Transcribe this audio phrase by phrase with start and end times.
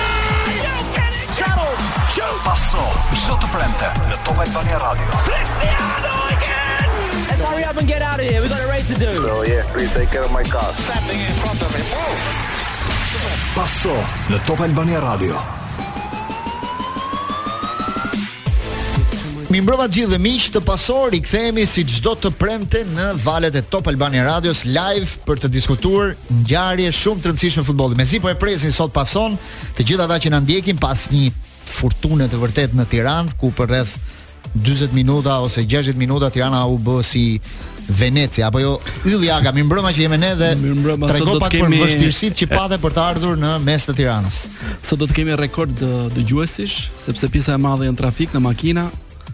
[1.35, 1.73] Shuttle!
[2.13, 2.37] Shoot!
[2.47, 2.83] Passo,
[3.19, 5.09] shoot the Top Albania Radio.
[5.27, 6.89] Cristiano again!
[7.31, 8.39] And hurry up and get out of here.
[8.41, 9.11] We've got a race to do.
[9.19, 10.71] So, oh, yeah, please take care my car.
[10.79, 11.59] Stepping in front
[14.47, 15.64] Top Albania Radio.
[19.55, 23.55] Mi mbrëma gjithë dhe miqë të pasor, i kthejemi si gjdo të premte në valet
[23.55, 28.03] e Top Albania Radios live për të diskutuar në gjarje shumë të rëndësishme futbol Me
[28.03, 29.37] zi po e presin sot pason,
[29.77, 31.29] të gjitha ata që në ndjekin pas një
[31.71, 33.95] furtune të vërtet në Tiran, ku për rreth
[34.59, 37.23] 40 minuta ose 60 minuta Tirana u bë si
[37.91, 38.75] Venecia apo jo
[39.07, 42.49] Ylli Aga, mi mbrëma që jemi ne dhe mi mbrëma do të kemi vështirësitë që
[42.51, 44.41] patë për të ardhur në mes të Tiranës.
[44.83, 45.85] Sot do të kemi rekord
[46.17, 46.77] dëgjuesish
[47.07, 48.87] sepse pjesa e madhe janë trafik në makina,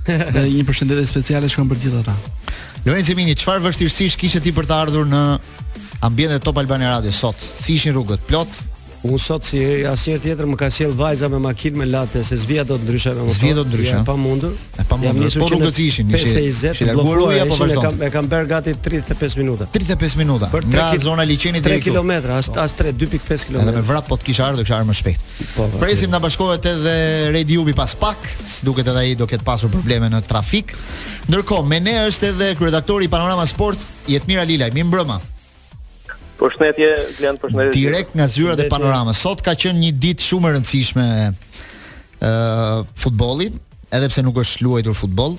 [0.36, 2.16] dhe një përshëndetje speciale shkon për gjithë ata.
[2.86, 5.24] Lorenzo Mini, çfarë vështirësish kishe ti për të ardhur në
[6.08, 7.44] ambientet Top Albania Radio sot?
[7.62, 8.24] Si ishin rrugët?
[8.32, 8.62] Plot,
[9.02, 12.38] Un sot si herë asnjëherë tjetër më ka sjell vajza me makinë me latë se
[12.38, 13.36] zvia do të ndryshojë me motor.
[13.40, 13.96] Zvia do të ndryshojë.
[13.98, 14.52] Ja, pamundur.
[14.78, 15.32] E pamundur.
[15.42, 16.78] Po rrugët si ishin, ishin.
[17.00, 17.82] Po Ishe vazhdon?
[17.82, 19.66] Kam e kam bërë gati 35 minuta.
[19.74, 20.52] 35 minuta.
[20.54, 21.82] Për nga zona liçeni drejt.
[21.88, 23.64] 3 kilometra, as as 3, 2.5 km.
[23.64, 25.34] Edhe me vrap po të kisha ardhur, kisha ardhur më shpejt.
[25.58, 25.66] Po.
[25.66, 25.82] po.
[25.82, 26.96] Presim na bashkohet edhe
[27.38, 28.30] Redi Ubi pas pak,
[28.70, 30.76] duket edhe ai do ketë pasur probleme në trafik.
[31.26, 33.82] Ndërkohë, me ne është edhe kryetari i Panorama Sport,
[34.14, 34.70] Jetmir Alilaj.
[34.78, 35.18] Mirëmbrëma.
[36.42, 36.88] Përshëndetje,
[37.20, 37.74] Glen, përshëndetje.
[37.78, 39.20] Direkt nga zyra e panoramës.
[39.22, 41.06] Sot ka qenë një ditë shumë e rëndësishme
[42.18, 42.32] e
[43.04, 43.58] futbollit,
[43.94, 45.36] edhe pse nuk është luajtur futboll,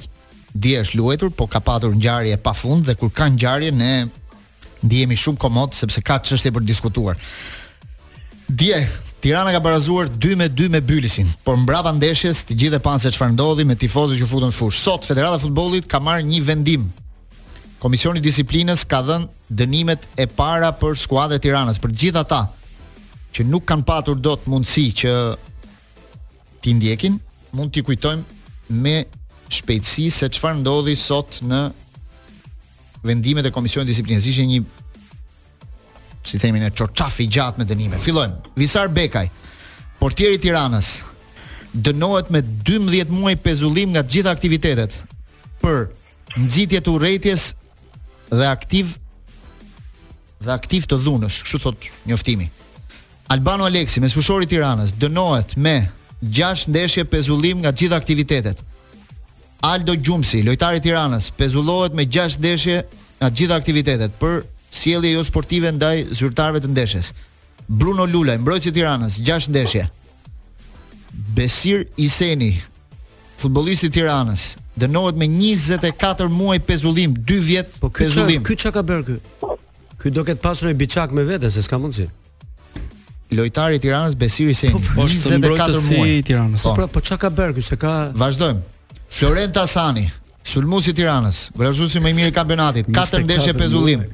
[0.54, 3.92] di është luajtur, por ka patur ngjarje pafund dhe kur ka ngjarje ne
[4.86, 7.18] ndihemi shumë komod sepse ka çështje për të diskutuar.
[8.48, 8.84] Dje,
[9.22, 13.10] Tirana ka barazuar 2 me 2 me Bylisin, por më ndeshjes të gjithë e panse
[13.14, 14.78] që farë ndodhi me tifozi që futën fush.
[14.82, 16.88] Sot, Federata Futbolit ka marrë një vendim
[17.82, 22.44] Komisioni Disiplinës ka dhënë dënimet e para për skuadrën e Tiranës, për gjithë ata
[23.34, 25.14] që nuk kanë patur dot mundësi që
[26.62, 27.16] ti ndjekin,
[27.58, 28.94] mund t'i kujtojmë me
[29.56, 31.58] shpejtësi se çfarë ndodhi sot në
[33.02, 34.28] vendimet e Komisionit Disiplinës.
[34.30, 34.62] Ishte një
[36.30, 37.98] si themi ne çorçafi gjatë me dënime.
[38.04, 38.52] Fillojmë.
[38.62, 39.24] Visar Bekaj,
[39.98, 40.92] portieri i Tiranës,
[41.74, 45.00] dënohet me 12 muaj pezullim nga të gjitha aktivitetet
[45.66, 45.82] për
[46.46, 47.48] nxitje të urrejtjes
[48.36, 48.96] dhe aktiv
[50.44, 52.48] dhe aktiv të dhunës, kështu thot njoftimi.
[53.30, 55.76] Albano Aleksi, me sfushori Tiranës, dënohet me
[56.26, 58.58] 6 ndeshje pezullim nga gjitha aktivitetet.
[59.62, 62.80] Aldo Gjumsi, lojtari Tiranës, pezullohet me 6 ndeshje
[63.20, 64.40] nga gjitha aktivitetet për
[64.72, 67.12] sjellje jo sportive ndaj zyrtarëve të ndeshjes.
[67.68, 69.86] Bruno Lulaj, mbrojtës i Tiranës, 6 ndeshje.
[71.36, 72.50] Besir Iseni,
[73.40, 78.42] futbolisti i Tiranës, dënohet me 24 muaj pezullim, 2 vjet po pezullim.
[78.42, 79.16] Ky çka ka bërë ky?
[80.00, 82.08] Ky do ket pasur i biçak me vete se s'ka mundsi.
[83.32, 86.64] Lojtari i Tiranës Besiri Sen, po, 24 po, si po, po, muaj i Tiranës.
[86.66, 88.62] Po, pra, po çka ka bërë ky se ka Vazdojm.
[89.12, 90.06] Florent Asani,
[90.44, 94.06] sulmuesi i Tiranës, vrazhuesi më i mirë i kampionatit, 4 ndeshje pezullim.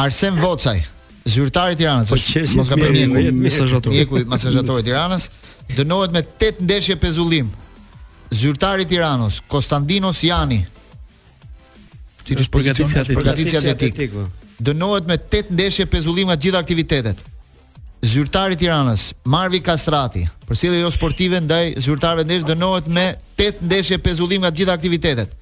[0.00, 0.78] Arsen Vocaj,
[1.28, 5.30] zyrtari i Tiranës, po, është mos ka bërë Mjeku i Tiranës
[5.76, 7.48] dënohet me 8 ndeshje pezullim.
[8.30, 10.60] Zyrtari Tiranës, Konstantinos Jani.
[12.24, 14.10] Cili është përgatitja e përgatitja e tij.
[14.62, 17.18] Dënohet me 8 ndeshje pezullim nga gjitha aktivitetet.
[18.00, 23.98] Zyrtari Tiranës, Marvi Kastrati, për sile jo sportive ndaj zyrtarëve ndesh dënohet me 8 ndeshje
[23.98, 25.34] pezullim nga gjitha aktivitetet.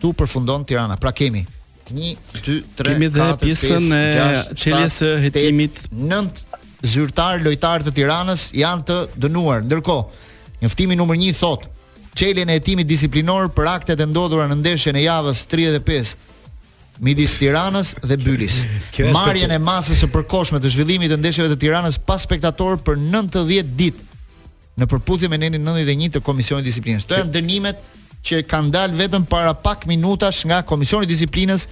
[0.00, 0.96] Tu përfundon Tirana.
[1.00, 1.46] Pra kemi
[1.94, 4.98] 1 2 3 4 5 6
[5.30, 6.42] 7 8 9
[6.84, 9.62] zyrtar lojtar të Tiranës janë të dënuar.
[9.68, 10.26] Ndërkohë,
[10.64, 11.72] njoftimi numër 1 thotë
[12.16, 16.12] çelën e hetimit disiplinor për aktet e ndodhura në ndeshjen e javës 35
[17.04, 18.56] midis Tiranës dhe Bylis.
[19.16, 23.70] Marrjen e masës së përkohshme të zhvillimit të ndeshjeve të Tiranës pas spektatorë për 90
[23.80, 24.06] ditë
[24.80, 27.04] në përputhje me nenin 91 të Komisionit të Disiplinës.
[27.10, 27.84] Kjo janë dënimet
[28.26, 31.68] që kanë dalë vetëm para pak minutash nga Komisioni i Disiplinës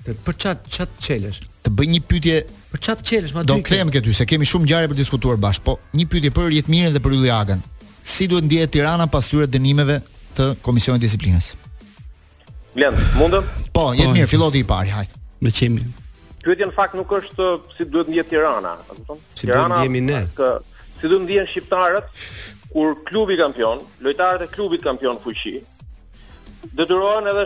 [0.07, 1.43] Për çat çat çelësh?
[1.65, 2.39] të bëj një pyetje
[2.75, 3.53] për çat qelesh madje.
[3.53, 6.53] Do të këtu se kemi shumë ngjarje për të diskutuar bash, po një pyetje për
[6.57, 7.61] Yjet dhe për Ylli Agën.
[8.05, 9.99] Si duhet ndjehet Tirana pas tyre dënimeve
[10.37, 11.47] të Komisionit Disiplinës?
[12.75, 13.45] Blend, mundem?
[13.73, 15.07] Po, Yjet po, fillo ti i pari, haj.
[15.41, 15.85] Me qemi.
[16.45, 17.47] Pyetja në fakt nuk është
[17.77, 19.23] si duhet ndjehet Tirana, apo thon?
[19.39, 20.21] Tirana jemi ne.
[20.99, 22.13] Si duhet ndjehen shqiptarët
[22.75, 25.61] kur klubi kampion, lojtarët e klubit kampion fuqi
[26.75, 27.43] detyrohen edhe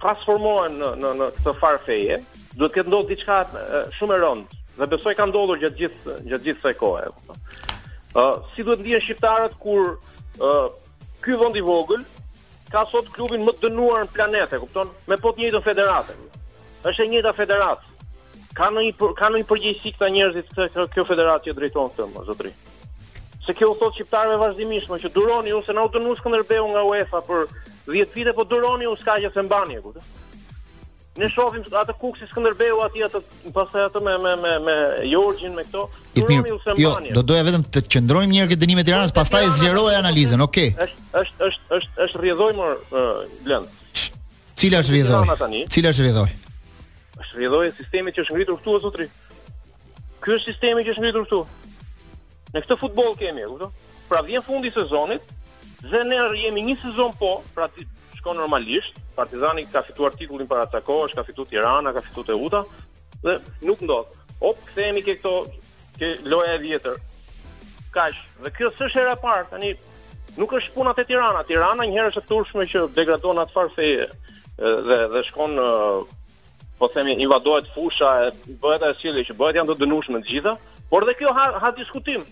[0.00, 2.16] transformohen në në në këtë farfeje,
[2.54, 3.38] duhet të ketë ndodhur diçka
[3.98, 7.08] shumë e rëndë dhe besoj ka ndodhur gjatë gjithë gjatë gjithë kësaj kohe.
[8.14, 9.98] Ëh si duhet ndihen shqiptarët kur
[10.38, 10.68] ëh
[11.24, 12.04] ky vend i vogël
[12.70, 14.92] ka sot klubin më të dënuar në planet, e kupton?
[15.08, 16.14] Me po të njëjtën federatë.
[16.86, 17.92] Është e njëjta federatë.
[18.54, 22.08] Ka në një ka në një përgjegjësi këta njerëz të kjo federatë që drejton këtë
[22.14, 22.54] më zotri.
[23.44, 26.68] Se kjo u thot shqiptarëve vazhdimisht, më që duroni ju se na u dënuan Skënderbeu
[26.72, 27.42] nga UEFA për
[27.90, 30.06] 10 vite, po duroni ju ska që të mbani, e kupton?
[31.18, 33.20] ne shohim atë Kuksi Skënderbeu aty atë
[33.54, 34.76] pastaj atë me me me me
[35.10, 35.84] Jorgjin me këto.
[36.28, 36.46] Mir,
[36.78, 40.42] jo, do doja vetëm të qëndrojmë një herë këtë dënim të Tiranës, pastaj zgjeroj analizën.
[40.46, 40.70] Okej.
[40.74, 40.86] Okay.
[40.86, 42.68] Është është është është është rrjedhoi më
[43.46, 43.72] blend.
[43.72, 44.04] Uh,
[44.62, 45.58] cila është rrjedhoi?
[45.74, 46.36] Cila është rrjedhoi?
[47.24, 49.08] Është rrjedhoi sistemi që është ngritur këtu o sotri.
[50.24, 51.42] Ky është sistemi që është ngritur këtu.
[52.54, 53.74] Në këtë futboll kemi, kupton?
[54.10, 55.32] Pra vjen fundi i sezonit
[55.90, 57.66] dhe ne jemi një sezon po, pra
[58.24, 58.96] shkon normalisht.
[59.16, 62.64] Partizani ka fituar titullin para ta kohësh, ka fituar Tirana, ka fituar Teuta
[63.24, 64.08] dhe nuk ndodh.
[64.40, 65.34] O kthehemi ke këto
[65.98, 66.96] ke loja e vjetër.
[67.94, 68.16] Kaq.
[68.44, 69.44] Dhe kjo s'është era e parë.
[69.52, 69.74] Tani
[70.40, 71.44] nuk është puna te Tirana.
[71.48, 73.88] Tirana një herë është e turshme që degradon atë farse
[74.88, 75.60] dhe dhe shkon
[76.78, 78.32] po themi invadohet fusha,
[78.62, 80.56] bëhet ajo që bëhet janë të dënushme të gjitha,
[80.90, 82.24] por dhe kjo ha, ha diskutim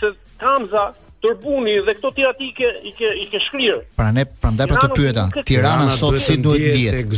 [0.00, 0.10] se
[0.40, 0.90] Kamza
[1.24, 3.78] tërbuni dhe këto tjera ti i ke, i ke, ke shkrirë.
[3.98, 7.14] Pra ne, pra ndaj për të pyeta, tirana, sot si duhet ndijet?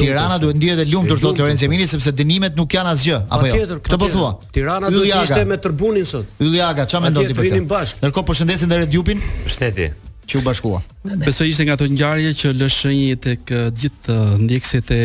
[0.00, 3.48] Tirana duhet ndijet e lumë tërto të Lorenz Emini, sepse dënimet nuk janë asgjë, apo
[3.50, 3.60] jo?
[3.86, 4.30] Këtë po thua?
[4.56, 6.36] Tirana duhet ishte me tërbunin sot.
[6.44, 7.82] Ylljaga, qa me ndonë ti për të?
[8.04, 9.24] Nërko përshëndesin dhe redjupin?
[9.50, 9.88] Shteti
[10.26, 10.82] që u bashkua.
[11.24, 15.02] Besoj ishte nga ato ngjarje që lë shenjë tek gjithë ndjekësit e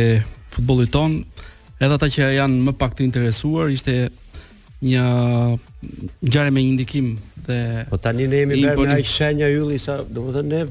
[0.52, 1.20] futbollit ton,
[1.80, 3.96] edhe ata që janë më pak të interesuar, ishte
[4.86, 5.02] një
[6.26, 7.08] ngjarje me një ndikim
[7.46, 7.58] dhe
[7.90, 10.62] po tani ne jemi vetëm ai shenja ylli sa do të ne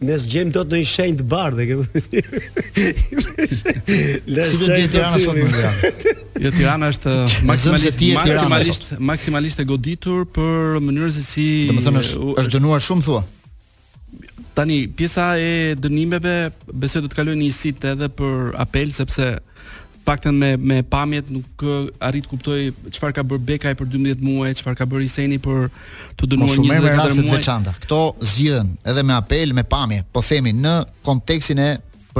[0.00, 1.76] ne zgjem dot në një shenjë të bardhë kjo
[4.30, 5.72] le të shkojë Tirana sot Tirana
[6.46, 7.10] jo Tirana është
[7.50, 13.24] maksimalisht maksimalisht maksimalisht e goditur për mënyrën se si do të është dënuar shumë thua
[14.56, 16.32] Tani pjesa e dënimeve
[16.82, 18.34] besoj do të kalojë në një sit edhe për
[18.64, 19.26] apel sepse
[20.10, 21.62] paktën me me pamjet nuk
[22.08, 25.68] arrit kuptoj çfarë ka bër Bekaj për 12 muaj, çfarë ka bër Iseni për
[26.20, 27.42] të dënuar 20 muaj.
[27.84, 28.02] Këto
[28.32, 30.02] zgjidhen edhe me apel, me pamje.
[30.14, 30.74] Po themi në
[31.06, 31.70] kontekstin e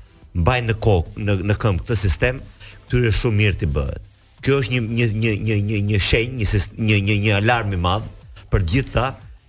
[0.42, 2.38] mbajnë në kokë në në këmbë këtë sistem,
[2.86, 4.02] këtyre shumë mirë ti bëhet.
[4.44, 7.78] Kjo është një një një një një një shenjë, një një një, një alarm i
[7.80, 8.10] madh
[8.52, 9.06] për gjithë ta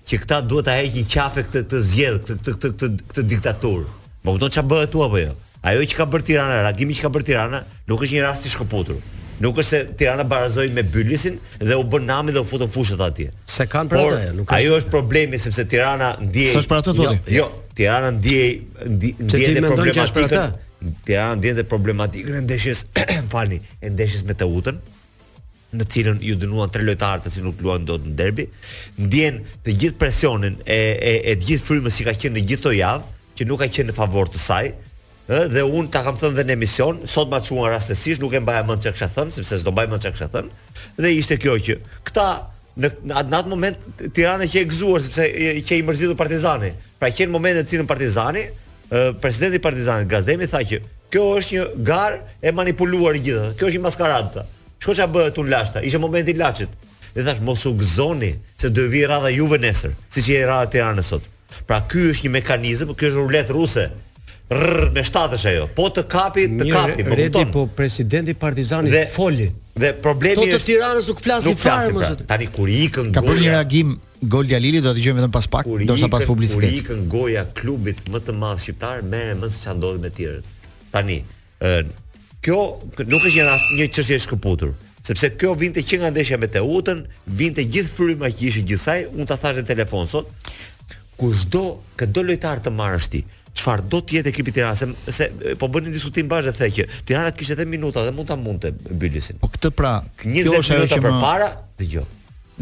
[0.07, 3.89] që këta duhet ta heqin qafe këtë të zgjedh këtë këtë këtë këtë, këtë diktaturë.
[4.23, 5.35] Po kupton çfarë bëhet tu apo jo?
[5.67, 8.55] Ajo që ka bërë Tirana, reagimi që ka bërë Tirana, nuk është një rast i
[8.55, 9.01] shkëputur.
[9.41, 13.01] Nuk është se Tirana barazoi me Bylisin dhe u bën nami dhe u futën fushët
[13.05, 13.29] atje.
[13.45, 14.57] Se kanë për ajo, nuk është.
[14.57, 16.49] Ajo është problemi sepse Tirana ndiej.
[16.55, 17.13] S'është për atë thotë.
[17.13, 17.47] Jo, jo,
[17.77, 18.47] Tirana ndiej
[18.97, 20.29] ndiej ndi,
[21.05, 22.81] Tirana ndjen dhe problematikën e ndeshjes,
[23.33, 24.77] falni, e ndeshjes me Teutën,
[25.77, 28.45] në cilën ju dënuan tre lojtarë të cilët nuk luajnë dot në derbi,
[29.03, 32.65] ndjen të gjithë presionin e e, e të gjithë frymës që ka qenë në gjithë
[32.69, 34.69] to javë, që nuk ka qenë në favor të saj,
[35.27, 38.81] dhe un ta kam thënë në emision, sot ma çuan rastësisht, nuk e mbaja mend
[38.83, 40.75] çka kisha thënë, sepse s'do mbaj mend çka kisha thënë.
[41.03, 41.75] Dhe ishte kjo që
[42.07, 42.27] këta
[42.79, 46.71] në atë natë moment Tirana që e gëzuar sepse i ke i mërzitur Partizani.
[46.99, 48.45] Pra që në momentin e cilën Partizani,
[49.21, 50.79] presidenti i Partizanit Gazdemi tha që
[51.11, 52.17] kjo është një gar
[52.47, 53.51] e manipuluar gjithë.
[53.59, 54.47] Kjo është një maskaradë.
[54.79, 55.83] Çka çfarë bëhet un lashta?
[55.83, 56.79] Ishte momenti i laçit.
[57.15, 61.01] Dhe thash mos u gëzoni se do vi radha Juve nesër, siç i radha Tirana
[61.03, 61.25] sot.
[61.67, 63.87] Pra ky është një mekanizëm, ky është rulet ruse
[64.51, 65.67] rrr, me shtatësh ajo.
[65.75, 67.41] Po të kapi, të Mirë, kapi, më kupton.
[67.41, 69.49] Redi po presidenti Partizani dhe, foli.
[69.77, 72.25] Dhe problemi është Totë Tiranës nuk flasi fare më sot.
[72.29, 73.97] Tani kur ikën Ka bërë një reagim
[74.33, 76.87] gol Jalili do ta dëgjojmë vetëm pas pak, ndoshta pas publicitetit.
[76.87, 80.49] Kur ikën goja klubit më të madh shqiptar, më më se çan ndodhi me tjerët.
[80.95, 81.19] Tani,
[81.59, 81.79] ë
[82.47, 82.61] kjo
[83.03, 84.75] nuk është një rast, një çështje e shkëputur
[85.07, 87.05] sepse kjo vinte që nga ndeshja me Teutën,
[87.39, 90.27] vinte gjithë fryma që ishte gjithsej, unë ta thashë në telefon sot,
[91.15, 91.61] kushdo
[91.95, 93.21] këdo lojtar të marrësh ti,
[93.59, 95.27] çfarë do të jetë ekipi i Tiranës, se
[95.59, 96.85] po bën një diskutim bashkë dhe thekje.
[97.07, 98.71] Tirana kishte edhe minuta dhe mund ta mundte
[99.01, 99.39] Bylisin.
[99.41, 101.21] Po këtë pra, 20 minuta për më...
[101.23, 102.05] para, dëgjoj.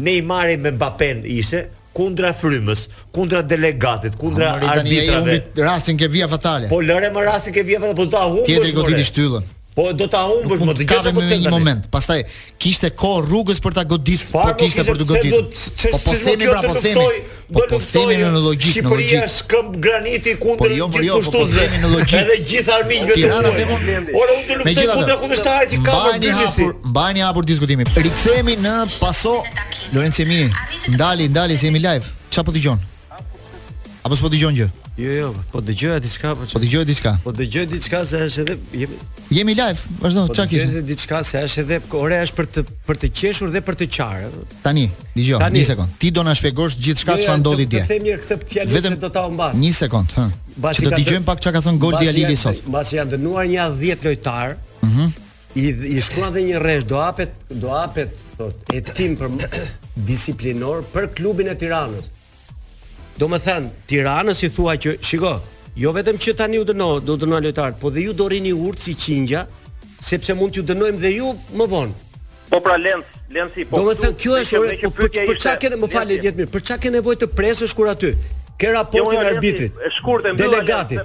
[0.06, 1.64] Ne i marri me Mbappé ishte
[1.96, 2.86] kundra frymës,
[3.16, 5.38] kundra delegatit, kundra arbitrave.
[5.64, 6.68] Rastin ke via fatale.
[6.72, 8.52] Po lëre më rastin ke via fatale, po do ta humbësh.
[8.52, 9.54] Ti e goditi shtyllën.
[9.76, 11.86] Po do ta humbësh më po, të gjatë apo të një moment.
[11.92, 12.22] Pastaj
[12.64, 15.50] kishte kohë rrugës për ta goditur, po kishte për të goditur.
[15.92, 17.18] Po po themi pra, po themi.
[17.58, 18.72] Po po themi në logjik, në logjik.
[18.72, 21.52] Shqipëria skëmb graniti po, kundër gjithë jo, kushtuesve.
[21.52, 22.16] Po, jo, po po themi në logjik.
[22.22, 24.16] Edhe gjithë armiqve të tuaj.
[24.16, 26.70] Ora u të luftoj kundër kundërshtarit që ka për bilisi.
[26.94, 27.90] Mbajni hapur diskutimi.
[28.00, 29.36] Rikthehemi në paso
[29.92, 30.48] Lorenzo Mini.
[30.96, 32.14] Ndali, ndali, jemi live.
[32.32, 32.86] Çfarë po dëgjon?
[34.06, 34.66] Apo s'po dëgjon gjë?
[35.02, 36.44] Jo, jo, po dëgjoj diçka, po.
[36.52, 37.12] Po dëgjoj diçka.
[37.24, 38.98] Po dëgjoj diçka se është edhe jemi
[39.34, 40.62] jemi live, vazhdo, po çka kish.
[40.62, 43.78] Po dëgjoj diçka se është edhe ora është për të për të qeshur dhe për
[43.80, 44.30] të qarë.
[44.62, 44.84] Tani,
[45.18, 45.96] dëgjoj, një sekond.
[45.98, 47.82] Ti do na shpjegosh gjithçka jo, jo, çka do ti dje.
[47.82, 49.58] të them mirë këtë fjalë vetëm do ta humbas.
[49.64, 50.26] Një sekond, hë.
[50.68, 52.62] Bashi do dëgjojm pak çka ka thënë Goldi Alili sot.
[52.70, 54.54] Mbas janë dënuar nja 10 lojtar.
[54.86, 55.10] Mhm.
[55.56, 55.62] I
[55.98, 59.32] i shkuan dhe një rresh do hapet, do hapet thotë etim për
[60.12, 62.12] disiplinor për klubin e Tiranës.
[63.16, 65.34] Do më thënë, tiranës i thua që, shiko,
[65.80, 68.82] jo vetëm që tani u dëno, do dëno lojtarët, po dhe ju do rini urtë
[68.84, 69.46] si qingja,
[70.04, 71.94] sepse mund t'ju dënojmë dhe ju më vonë.
[72.50, 73.80] Po pra Lenc, Lenci po.
[73.80, 75.54] Do të kjo është ore, po për çfarë ishte...
[75.64, 78.12] kanë, më falni jetë mirë, për çfarë kanë nevojë të presësh kur aty?
[78.60, 79.80] Ke raportin jo, jo, e arbitrit.
[79.86, 81.00] E shkurtë mbyll delegatit,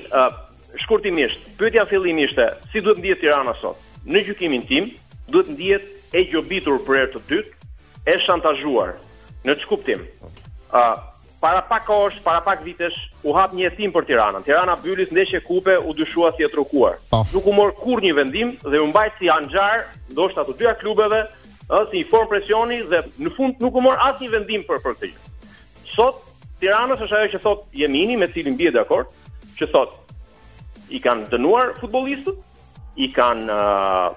[0.86, 4.88] shkurtimisht pyetja fillimisht e si duhet ndihet Tirana sot në gjykimin tim
[5.28, 7.72] duhet ndihet e gjobitur për herë të dytë
[8.16, 8.96] e shantazhuar
[9.46, 10.08] në çkuptim
[11.42, 14.44] para pak kohësh, para pak vitesh u hap një hetim për Tiranën.
[14.46, 17.00] Tirana në ndeshje kupe, u dyshua si e trokuar.
[17.10, 17.24] Po.
[17.34, 21.24] Nuk u mor kurrë një vendim dhe u mbajt si anxhar, ndoshta të dyja klubeve,
[21.74, 24.94] ë si një form presioni dhe në fund nuk u mor asnjë vendim për për
[25.00, 25.34] këtë gjë.
[25.96, 26.22] Sot
[26.62, 29.10] Tiranës është ajo që thot Jemini me cilin bie dakord,
[29.58, 29.98] që thot
[30.94, 32.50] i kanë dënuar futbollistët
[33.02, 33.56] i kanë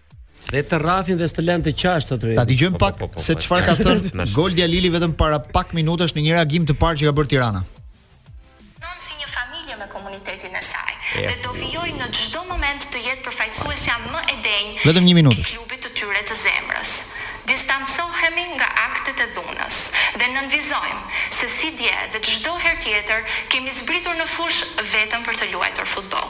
[0.48, 2.36] Dhe të rrafin dhe të lënë të qasht atë.
[2.38, 5.40] Ta dëgjojmë pak po, po, po, po, se çfarë ka thënë Goldia Lili vetëm para
[5.44, 7.64] pak minutash në një reagim të parë që ka bërë Tirana.
[8.78, 13.02] Jam si një familje me komunitetin e saj dhe do vijoj në çdo moment të
[13.10, 14.86] jetë përfaqësuesja më e denjë.
[14.86, 15.44] Vetëm 1 minutë.
[15.52, 16.97] Klubit të tyre të zemrës.
[20.68, 25.48] realizojmë se si dje dhe çdo herë tjetër kemi zbritur në fush vetëm për të
[25.52, 26.28] luajtur futboll.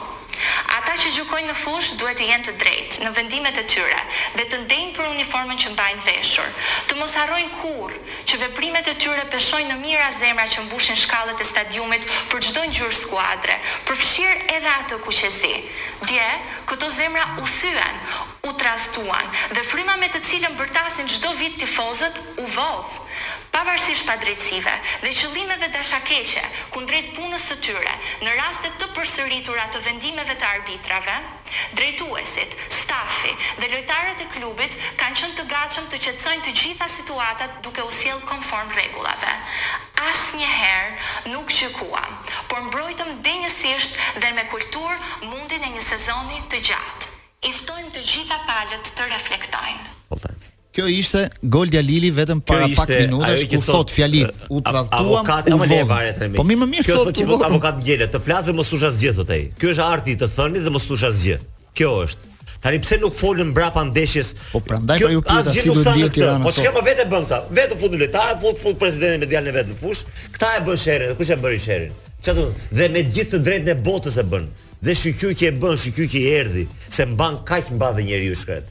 [0.77, 3.97] Ata që gjukojnë në fush duhet të jenë të drejtë në vendimet e tyre
[4.37, 6.47] dhe të ndejnë për uniformën që mbajnë veshur.
[6.87, 11.43] Të mos harrojnë kurrë që veprimet e tyre peshojnë në mira zemra që mbushin shkallët
[11.43, 15.53] e stadiumit për çdo ngjyrë skuadre, përfshir edhe atë kuqësi.
[16.07, 16.29] Dje,
[16.71, 17.99] këto zemra u thyen,
[18.47, 22.97] u trastuan dhe fryma me të cilën bërtasin çdo vit tifozët u vodh
[23.53, 26.43] pavarësisht padrejtësive dhe qëllimeve dashakeqe
[26.75, 27.93] kundrejt punës së tyre
[28.25, 31.15] në rastet të përsëritura të vendimeve të arbitrave,
[31.79, 37.57] drejtuesit, stafi dhe lojtarët e klubit kanë qenë të gatshëm të qetësojnë të gjitha situatat
[37.67, 39.33] duke u sjellë konform rregullave.
[40.09, 42.09] Asnjëherë nuk gjykuam,
[42.51, 44.97] por mbrojtëm denjësisht dhe me kulturë
[45.31, 47.15] mundin e një sezoni të gjatë.
[47.49, 49.98] I ftojmë të gjitha palët të reflektojnë.
[50.75, 51.21] Kjo ishte
[51.55, 55.67] gol djalili vetëm para pak minutash ku thot, thot fjalit eh, u tradhtuam avokati e
[55.71, 56.37] leva re tremi.
[56.37, 59.31] Po mi më mirë thot ti vot avokat Gjela, të flasë mos thosh asgjë thot
[59.33, 59.47] ai.
[59.57, 61.37] Kjo është arti të thënë dhe mos thosh asgjë.
[61.79, 62.35] Kjo është.
[62.61, 64.29] Tani pse nuk folën brapa ndeshjes?
[64.51, 67.25] Po prandaj po ju pyet asgjë si nuk thanë Po çka më po vete bën
[67.25, 67.39] këta?
[67.61, 70.03] Vetë fut lojtarë, letar, fut fut presidentin me djalin e vet në fush.
[70.35, 71.95] Kta e bën sherrin, kush e bën sherrin?
[72.19, 72.51] Çfarë do?
[72.77, 74.45] Dhe me gjithë të drejtën e botës e bën.
[74.85, 78.67] Dhe shkyqyqi e bën, shkyqyqi erdhi se mban kaq mbavë njeriu shkret.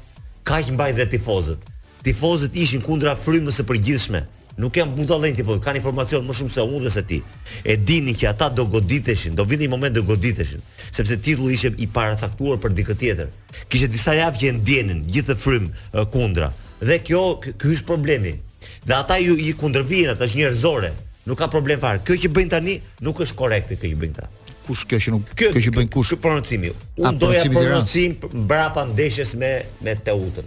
[0.49, 1.65] Kaq mbaj dhe tifozët
[2.09, 4.25] tifozët ishin kundra frymës së përgjithshme.
[4.59, 7.19] Nuk kanë mund ta tifozët, kanë informacion më shumë se u dhe se ti.
[7.65, 10.63] E dini që ata do goditeshin, do vinin një moment do goditeshin,
[10.93, 13.29] sepse titulli ishte i paracaktuar për dikë tjetër.
[13.71, 15.69] Kishte disa javë që e ndjenin gjithë frym
[16.15, 16.49] kundra.
[16.83, 18.33] Dhe kjo ky është problemi.
[18.89, 20.91] Dhe ata ju i kundërvijnë ata njerëzore.
[21.29, 22.01] Nuk ka problem fare.
[22.07, 24.31] Kjo që bëjnë tani nuk është korrekte kjo që bëjnë ata
[24.69, 26.69] kush kjo që nuk kjo që bën kush pronocimi
[27.01, 30.45] un doja pronocim mbrapa ndeshjes me me Teutën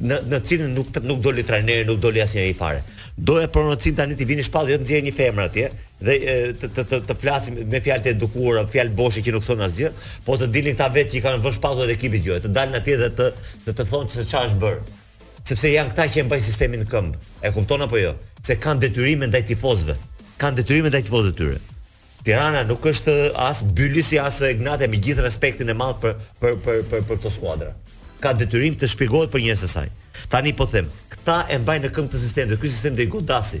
[0.00, 2.80] në në cilën nuk nuk doli trajneri, nuk doli asnjëri fare.
[3.16, 5.66] Do e pronocin tani ti vini shpallë, do jo të nxjerrë një femër atje
[6.02, 6.16] dhe
[6.60, 9.90] të të të, të flasim me fjalë të edukuara, fjalë boshe që nuk thon asgjë,
[10.24, 12.96] po të dilin këta vetë që kanë vënë shpallë edhe ekipit gjë, të dalin atje
[13.02, 13.28] dhe të
[13.68, 14.80] të, të thonë se çfarë është bër.
[15.50, 17.20] Sepse janë këta që e mbajnë sistemin në këmbë.
[17.42, 18.12] E kupton apo jo?
[18.46, 19.96] Se kanë detyrime ndaj tifozëve.
[20.40, 21.58] Kanë detyrime ndaj tifozëve tyre.
[22.22, 23.12] Tirana nuk është
[23.44, 27.32] as Bylisi as Ignate me gjithë respektin e madh për për për për, për këtë
[27.36, 27.72] skuadër
[28.22, 29.90] ka detyrim të shpjegohet për njerëz të saj.
[30.32, 33.60] Tani po them, këta e mbajnë në këmbë të sistemit, ky sistem dhe i godasi.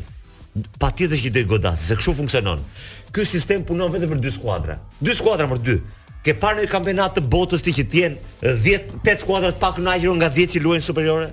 [0.80, 2.62] Patjetër që do i godasi, se kështu funksionon.
[3.12, 4.78] Ky sistem punon vetëm për dy skuadra.
[5.04, 5.76] Dy skuadra për dy.
[6.22, 9.78] Ke parë në kampionat të botës ti që t'jen 10 8 skuadra të eh, pak
[9.80, 11.30] kënaqur nga 10 që luajnë superiore?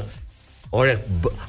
[0.76, 1.00] Ore,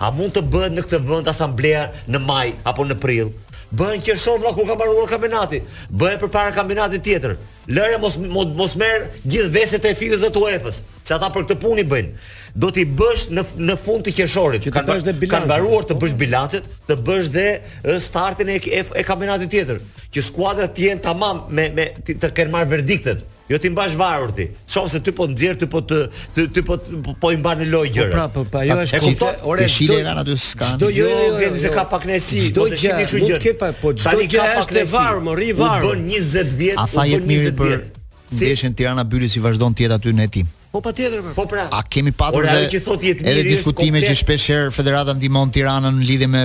[0.01, 3.33] a mund të bëhet në këtë vend asamblea në maj apo në prill?
[3.77, 5.61] Bën që shoh vëlla ku ka mbaruar kampionati.
[5.93, 7.35] Bëhet përpara kampionatit tjetër.
[7.71, 11.57] Lëre mos mos, mos merr gjithë veset e fikës të UEFA-s, se ata për këtë
[11.63, 12.13] punë i bëjnë.
[12.65, 15.99] Do t'i bësh në në fund të qershorit, që të bësh dhe kanë mbaruar të
[16.03, 17.47] bësh bilancet, të bësh dhe
[18.09, 19.85] startin e e, e kampionatit tjetër,
[20.17, 24.31] që skuadrat të jenë tamam me me të kenë marrë verdiktet jo ti mbash varur
[24.35, 24.49] ti.
[24.69, 25.99] Shoh se ty po nxjerr, ty po të
[26.55, 26.77] ty, po
[27.23, 29.33] po i mban në lojë Po prapë, po, ajo pra, është kuptoj.
[29.51, 30.77] Ore, shile kan aty skan.
[30.77, 32.45] Çdo jo, jo, jo, jo, se ka pak nesi.
[32.47, 33.41] Çdo po gjë ti kshu gjë.
[33.43, 35.83] Ket pa, po çdo gjë është e var, më rri var.
[35.83, 37.91] Bën 20 vjet, u bën 20 vjet.
[38.31, 40.51] Si deshën Tirana Bylis i vazhdon tjetë aty në etim.
[40.71, 41.25] Po patjetër.
[41.27, 41.35] Po.
[41.43, 41.65] po pra.
[41.75, 46.07] A kemi patur edhe që thotë jetë diskutime që shpesh herë federata ndihmon Tiranën në
[46.13, 46.45] lidhje me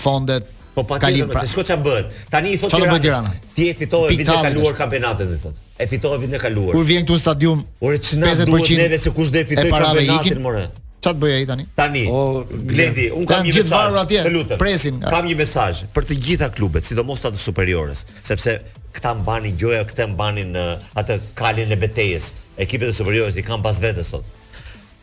[0.00, 1.42] fondet Po pa tjetër, pra...
[1.42, 2.06] se shko qa bët.
[2.30, 3.32] Tani i thot t'i Tirana.
[3.54, 5.56] Ti e fitove vitin e kaluar kampionatet, i thot.
[5.76, 6.72] E fitove vitin e kaluar.
[6.78, 10.68] Kur vjen këtu në stadium, Ure, duhet neve se kush dhe fitoj kampionatet, more.
[11.00, 11.64] Qa të bëja i tani?
[11.80, 16.04] Tani, o, Gledi, unë kam një mesaj, atje, të lutëm, presin, kam një mesaj për
[16.10, 18.58] të gjitha klubet, sidomos të atë superiores, sepse
[18.98, 23.64] këta mbanin gjoja, këta mbanin uh, atë kalin e betejes, ekipet e superiores i kam
[23.64, 24.28] pas vetës, thot.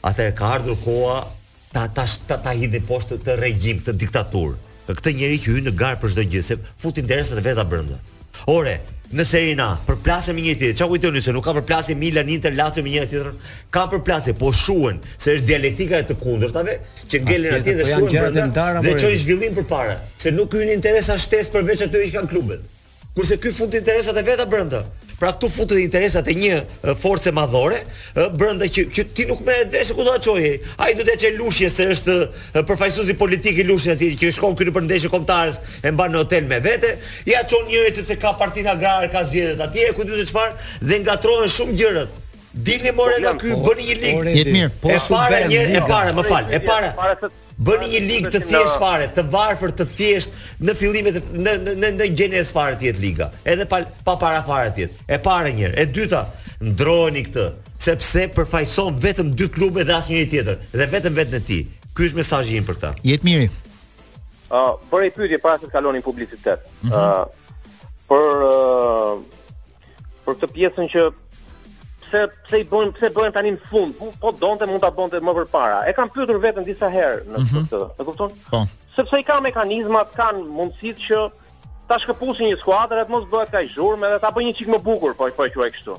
[0.06, 1.18] Atër, ka ardhur koha
[1.74, 2.54] ta ta ta, ta
[2.92, 4.62] poshtë të regjim, të diktaturë
[4.96, 7.98] këtë njerëj që hyn në gar për çdo gjë, se fut interesat e veta brenda.
[8.54, 8.78] Ore,
[9.18, 10.78] në Serie A, përplasje me një tjetër.
[10.80, 13.34] Çfarë kujtoni se nuk ka përplasje Milan Inter Lazio me një tjetër?
[13.74, 17.92] Ka përplasje, po shuhen se është dialektika e të kundërtave që ngelen atje dhe po
[17.94, 22.16] shuhen brenda dhe po çojë zhvillim përpara, se nuk hyn interesa shtesë përveç atyre që
[22.20, 22.74] kanë klubet.
[23.18, 24.84] Kurse ky fut interesat e veta brenda.
[25.18, 26.58] Pra këtu futet interesat e një
[27.02, 27.80] force madhore,
[28.38, 30.52] brenda që, që ti nuk merret vesh ku do ta çojë.
[30.86, 32.18] Ai do të çojë lushje se është
[32.60, 36.46] përfaqësuesi politik i lushjes i që shkon këtu për ndeshje kombëtares e mban në hotel
[36.52, 36.94] me vete.
[37.32, 41.02] Ja çon njëri sepse ka partinë agrare, ka zgjedhjet atje, ku di të çfarë dhe
[41.08, 42.24] ngatrohen shumë gjërat.
[42.68, 44.32] Dini more nga ky bëni një ligj.
[44.38, 44.72] Jetë mirë.
[44.86, 46.54] Po e para e para, më fal.
[46.54, 46.94] E para.
[47.02, 51.16] Para se bëni një pra, ligë të thjeshtë fare, të varfër, të thjeshtë në fillimet
[51.34, 53.32] në në në, në e fare të liga.
[53.44, 54.98] Edhe pa, pa para fare të jetë.
[55.08, 56.22] E para njëherë, e dyta,
[56.62, 57.48] ndrojeni këtë,
[57.88, 61.60] sepse përfaqëson vetëm dy klube dhe asnjëri tjetër, dhe vetëm vetën e ti.
[61.98, 62.94] Ky është mesazhi im për këtë.
[63.10, 63.48] Jetë miri.
[64.48, 66.62] Uh, bërë e pyetje para se të kalonin publicitet.
[66.84, 66.94] Ëh, mhm.
[66.94, 69.24] uh, për uh,
[70.28, 71.10] për këtë pjesën që
[72.12, 73.96] pse pse i bën pse bën tani në fund.
[74.22, 75.82] Po donte mund ta bënte më përpara.
[75.90, 77.84] E kam pyetur veten disa herë në mm -hmm.
[78.00, 78.32] E kupton?
[78.52, 78.62] Po.
[78.96, 81.20] Sepse i ka mekanizmat, kanë mundësitë që
[81.88, 84.80] ta shkëpusin një skuadër atë mos bëhet kaq zhurmë edhe ta bëj një çik më
[84.88, 85.94] bukur, po po quaj kështu.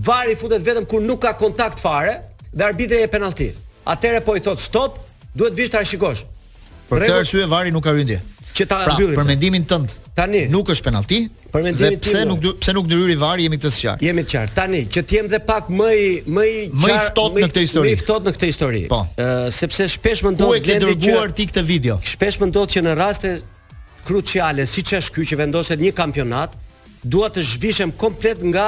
[0.09, 2.17] Vari futet vetëm kur nuk ka kontakt fare
[2.51, 3.51] dhe arbitri e penalti.
[3.87, 4.97] Atëherë po i thot stop,
[5.39, 6.23] duhet vish ta shikosh.
[6.89, 8.19] Për këtë arsye vari nuk ka rëndje
[8.57, 9.17] që ta pra, mbyllim.
[9.19, 9.93] Për mendimin tënd.
[10.17, 11.19] Tani nuk është penalti?
[11.53, 12.07] Për mendimin tënd.
[12.07, 14.01] Dhe pse nuk pse nuk ndryri VAR jemi të sqar.
[14.03, 14.55] Jemi të qartë.
[14.57, 15.89] Tani që të jem dhe pak më
[16.37, 17.85] më i më i ftohtë në këtë histori.
[17.85, 18.81] Më i ftohtë në këtë histori.
[18.93, 19.01] Po.
[19.21, 21.99] Ë uh, sepse shpesh më ndodh që dërguar ti këtë video.
[22.13, 23.33] Shpesh më ndodh që në raste
[24.07, 26.53] kruciale, siç është ky që vendoset një kampionat,
[27.11, 28.67] dua të zhvishem komplet nga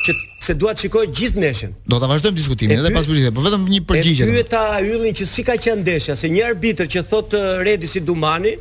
[0.06, 0.14] që
[0.46, 1.72] se dua të shikoj gjithë ndeshjen.
[1.90, 4.26] Do ta vazhdojmë diskutimin edhe pas pyetjes, por vetëm një përgjigje.
[4.26, 8.02] E pyeta yllin që si ka qenë ndeshja, se një arbitër që thot Redi si
[8.08, 8.54] Dumani,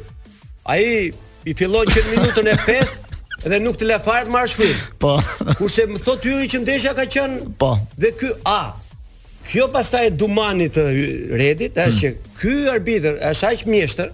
[0.75, 1.12] ai
[1.51, 2.95] i fillon që në minutën e 5
[3.51, 4.81] dhe nuk të le fare të marrësh frymë.
[5.03, 5.15] Po.
[5.60, 7.75] Kurse më thot yllin që ndeshja ka qenë Po.
[7.99, 8.73] Dhe ky a
[9.45, 10.84] Kjo pastaj e dumanit të
[11.38, 11.97] redit, është hmm.
[12.01, 14.08] që ky arbitër është aq mjeshtër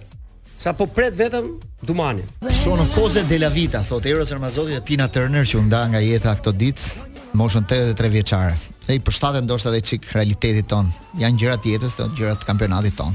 [0.60, 1.46] sa po pret vetëm
[1.88, 2.26] dumanin.
[2.52, 6.02] Sono Koze de la Vita, thotë Eros Ramazotti dhe Tina Turner që u nda nga
[6.04, 6.92] jeta këto ditë,
[7.32, 8.54] moshën 83 vjeçare.
[8.90, 10.88] E i përshtate ndoshta edhe çik realitetit ton.
[11.20, 13.14] Jan gjëra të jetës, janë gjëra të kampionatit ton.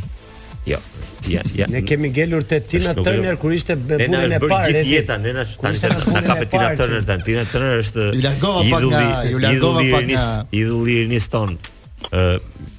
[0.68, 0.80] Jo.
[1.32, 1.68] Ja, ja.
[1.72, 3.38] Ne kemi gelur te Tina Turner jo.
[3.44, 4.56] kur ishte bebulën e parë.
[4.56, 7.24] Ne na gjithë jeta, ne na tani se na ka Tina Turner tani.
[7.28, 11.56] Tina Turner është i largova pak nga i largova pak nga idhulli i ton.
[12.12, 12.26] Ë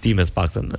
[0.03, 0.75] ti të paktën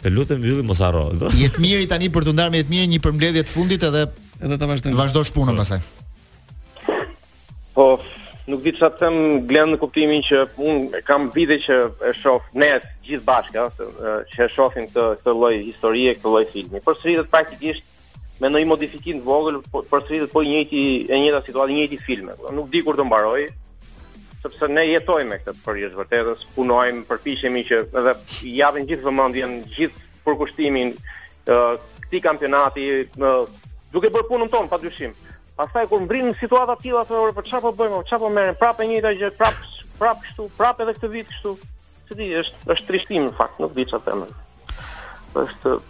[0.00, 1.08] Të lutem Yllin mos harro.
[1.36, 4.04] Jetmiri tani për të ndarë me jetmirin një përmbledhje të fundit edhe
[4.44, 4.98] edhe ta vazhdojmë.
[4.98, 5.62] Vazhdosh punën po.
[5.64, 7.02] pastaj.
[7.74, 7.84] Po,
[8.50, 9.16] nuk di çfarë them,
[9.48, 11.78] glen në kuptimin që un kam vite që
[12.10, 12.70] e shoh ne
[13.06, 13.68] gjithë bashkë,
[14.32, 16.82] që e shohim këtë këtë lloj historie, këtë lloj filmi.
[16.84, 17.84] Por sritet praktikisht
[18.40, 22.00] me ndonjë modifikim të vogël, por, por sritet po, po njëjti e njëjta situatë, njëjti
[22.06, 22.32] film.
[22.54, 23.48] Nuk di kur të mbaroj
[24.38, 28.12] sepse ne jetojmë me këtë për vërtetës, punojmë, përpishemi që edhe
[28.54, 30.92] japim gjithë vëmëndjen, gjithë përkushtimin,
[31.48, 32.84] këtij kampionati,
[33.94, 35.14] duke bërë punën tonë, pa dyshim.
[35.58, 38.24] Pastaj kur mbrin në situata të tilla, thonë për po çfarë po bëjmë, po çfarë
[38.26, 39.70] po merrem, prapë një gjë, prapë
[40.02, 41.54] prapë kështu, prapë edhe këtë vit kështu.
[42.10, 44.30] Çdi është është trishtim në fakt, nuk di çfarë themë.
[45.34, 45.42] Po,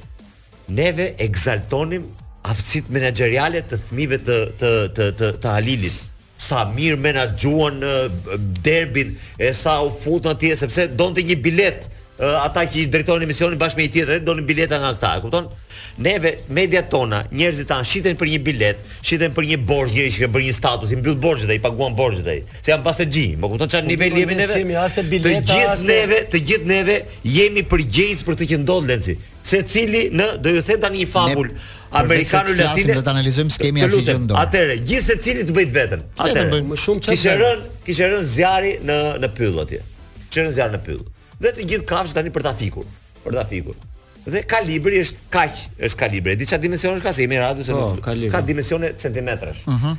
[0.79, 2.07] Neve egzaltonim
[2.49, 6.01] aftësitë menaxheriale të fëmijëve të, të të të të Alilit
[6.45, 8.33] sa mirë menaxhuan eh,
[8.65, 13.27] derbin e sa u futën atje sepse donte një biletë ata që ishin drejtorë në
[13.27, 15.49] emisionin bashkë me një tjetër donin bileta nga ata, e kupton?
[16.05, 20.29] Neve mediat tona, njerëzit tan shiten për një bilet, shiten për një borxh, një që
[20.31, 22.41] bën një status, i mbyll borxhet dhe i paguan borxhet ai.
[22.61, 24.83] Se janë pas të gji, më kupton çan po, niveli jemi neve.
[25.25, 26.97] Të gjithë neve, të gjithë neve
[27.31, 29.17] jemi përgjegjës për të që ndodh Lenci.
[29.45, 31.49] Secili në do ju them tani një fabul
[31.99, 32.93] amerikanu latine.
[32.93, 34.39] Ne do ta analizojmë skemën asaj që ndodh.
[34.41, 36.05] Atëre, gjithë secili të bëj vetën.
[36.25, 36.63] Atëre,
[37.09, 39.83] kishë rën, kishë rën zjarri në në pyll atje.
[40.33, 41.03] Çerën zjarr në pyll
[41.43, 42.87] dhe të gjithë kafsh tani për ta fikur,
[43.25, 43.77] për ta fikur.
[44.25, 46.35] Dhe kalibri është kaq, është kalibri.
[46.39, 49.61] di çfarë dimensionesh ka semi radhë se po, nuk ka dimensione centimetrash.
[49.65, 49.73] Ëh.
[49.73, 49.97] Uh -huh.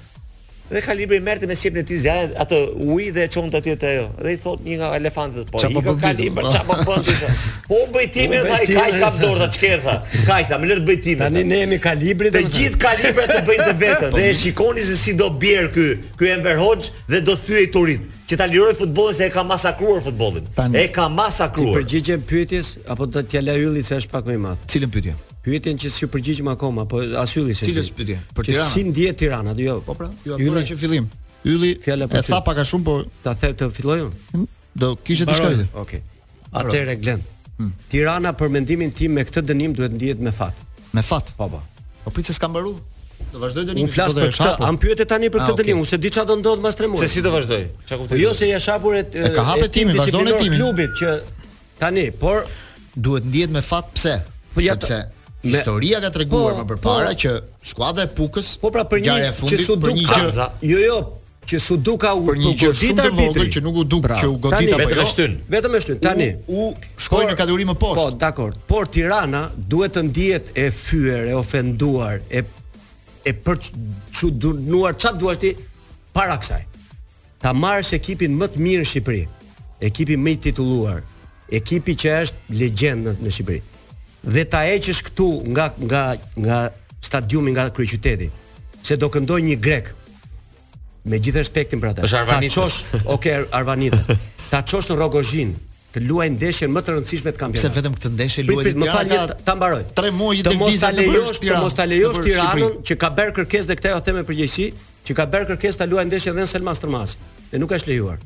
[0.71, 2.57] Dhe kalibri merrte me sipër e zja atë
[2.93, 4.09] uji dhe e çon atje te ajo.
[4.25, 7.13] Dhe i thot një nga elefantët po, po i ka kalibër, çfarë po bën ti?
[7.71, 9.95] Po bëj ti me ai kaq kap dorë ta çkerta.
[10.27, 11.13] Kaq ta më lër të bëj ti.
[11.17, 12.33] Tani ne jemi kalibrit.
[12.35, 15.87] Të gjithë kalibrat e bëjnë vetën dhe e shikoni se si do bjer ky,
[16.19, 20.01] ky Enver Hoxh dhe do thyej turit që ta liroj futbollin se e ka masakruar
[20.03, 20.47] futbollin.
[20.75, 21.73] E ka masakruar.
[21.73, 24.65] Ti përgjigjem pyetjes apo do t'ja la Ylli se është pak më i madh?
[24.73, 25.15] Cilën pyetje?
[25.47, 27.69] Pyetjen që s'u përgjigjëm akoma, po as Ylli se.
[27.71, 28.19] Cilës pyetje?
[28.35, 28.73] Për që Tirana.
[28.73, 29.55] Si ndihet Tirana?
[29.63, 30.11] Jo, po pra.
[30.27, 31.07] Jo, atë pra, që fillim.
[31.47, 34.21] Ylli e për tha pak a shumë, po ta the të filloj unë.
[34.35, 34.49] Hmm?
[34.75, 35.69] Do kishte të shkojë.
[35.85, 36.03] Okej.
[36.03, 36.51] Okay.
[36.63, 37.23] Atëre Glen.
[37.61, 37.71] Hmm.
[37.93, 40.59] Tirana për mendimin tim me këtë dënim duhet ndihet me fat.
[40.93, 41.31] Me fat?
[41.39, 41.63] Po po.
[42.03, 42.81] Po pse s'ka mbaruar?
[43.33, 43.89] Do vazhdoj dënimin.
[43.89, 44.63] Unë flas për këtë.
[44.67, 47.03] Am pyetë tani për këtë dënim, ose di çfarë do ndodh mbas tremurit.
[47.07, 47.65] Se si do vazhdoj?
[47.89, 48.21] Çfarë kuptoj?
[48.23, 51.17] Jo se ja shapuret e ka hapet timi, vazhdon e timi i klubit që
[51.81, 52.47] tani, por
[52.97, 54.17] duhet ndihet me fat pse?
[54.55, 55.03] Po ja pse?
[55.43, 55.51] Me...
[55.57, 57.35] Historia ka treguar po, më përpara po, që
[57.71, 60.97] skuadra e Pukës, po pra për një gjë që su duk ka, gjerza, jo jo,
[61.47, 64.03] që su duk ka u për një gjë shumë të vogël që nuk u duk
[64.09, 64.89] pra, që u godit apo jo.
[64.89, 65.37] Vetëm e shtyn.
[65.55, 66.01] Vetëm e shtyn.
[66.03, 68.01] Tani u, u shkoi në kategori më poshtë.
[68.01, 68.57] Po, dakor.
[68.73, 72.43] Por Tirana duhet të ndihet e fyer, e ofenduar, e
[73.27, 73.59] e për
[74.15, 75.51] çu dënuar ç'a duash ti
[76.15, 76.63] para kësaj.
[77.43, 79.25] Ta marrësh ekipin më të mirë në Shqipëri,
[79.91, 81.03] ekipin më i titulluar,
[81.61, 83.63] ekipi që është legjendë në Shqipëri.
[84.35, 86.03] Dhe ta heqësh këtu nga nga
[86.47, 86.61] nga
[87.07, 88.31] stadiumi nga kryeqyteti,
[88.87, 89.93] se do këndoj një grek.
[91.11, 92.11] Me gjithë respektin për atë.
[92.31, 92.79] Ta çosh,
[93.15, 94.01] okay, Arvanita.
[94.51, 95.53] Ta çosh në Rogozhin,
[95.97, 97.71] të luajë ndeshjen më të rëndësishme të kampionatit.
[97.71, 98.83] Se vetëm këtë ndeshje luajë Tirana.
[98.83, 99.87] Më fal, ta mbaroj.
[99.97, 103.71] Tre muaj të mos ta lejosh, të mos ta lejosh Tiranën që ka bërë kërkesë
[103.71, 104.67] dhe këtë ja them me përgjegjësi,
[105.09, 107.17] që ka bërë kërkesë ta luajë ndeshjen dhe Selmas Tërmas.
[107.51, 108.21] Dhe nuk është lejuar.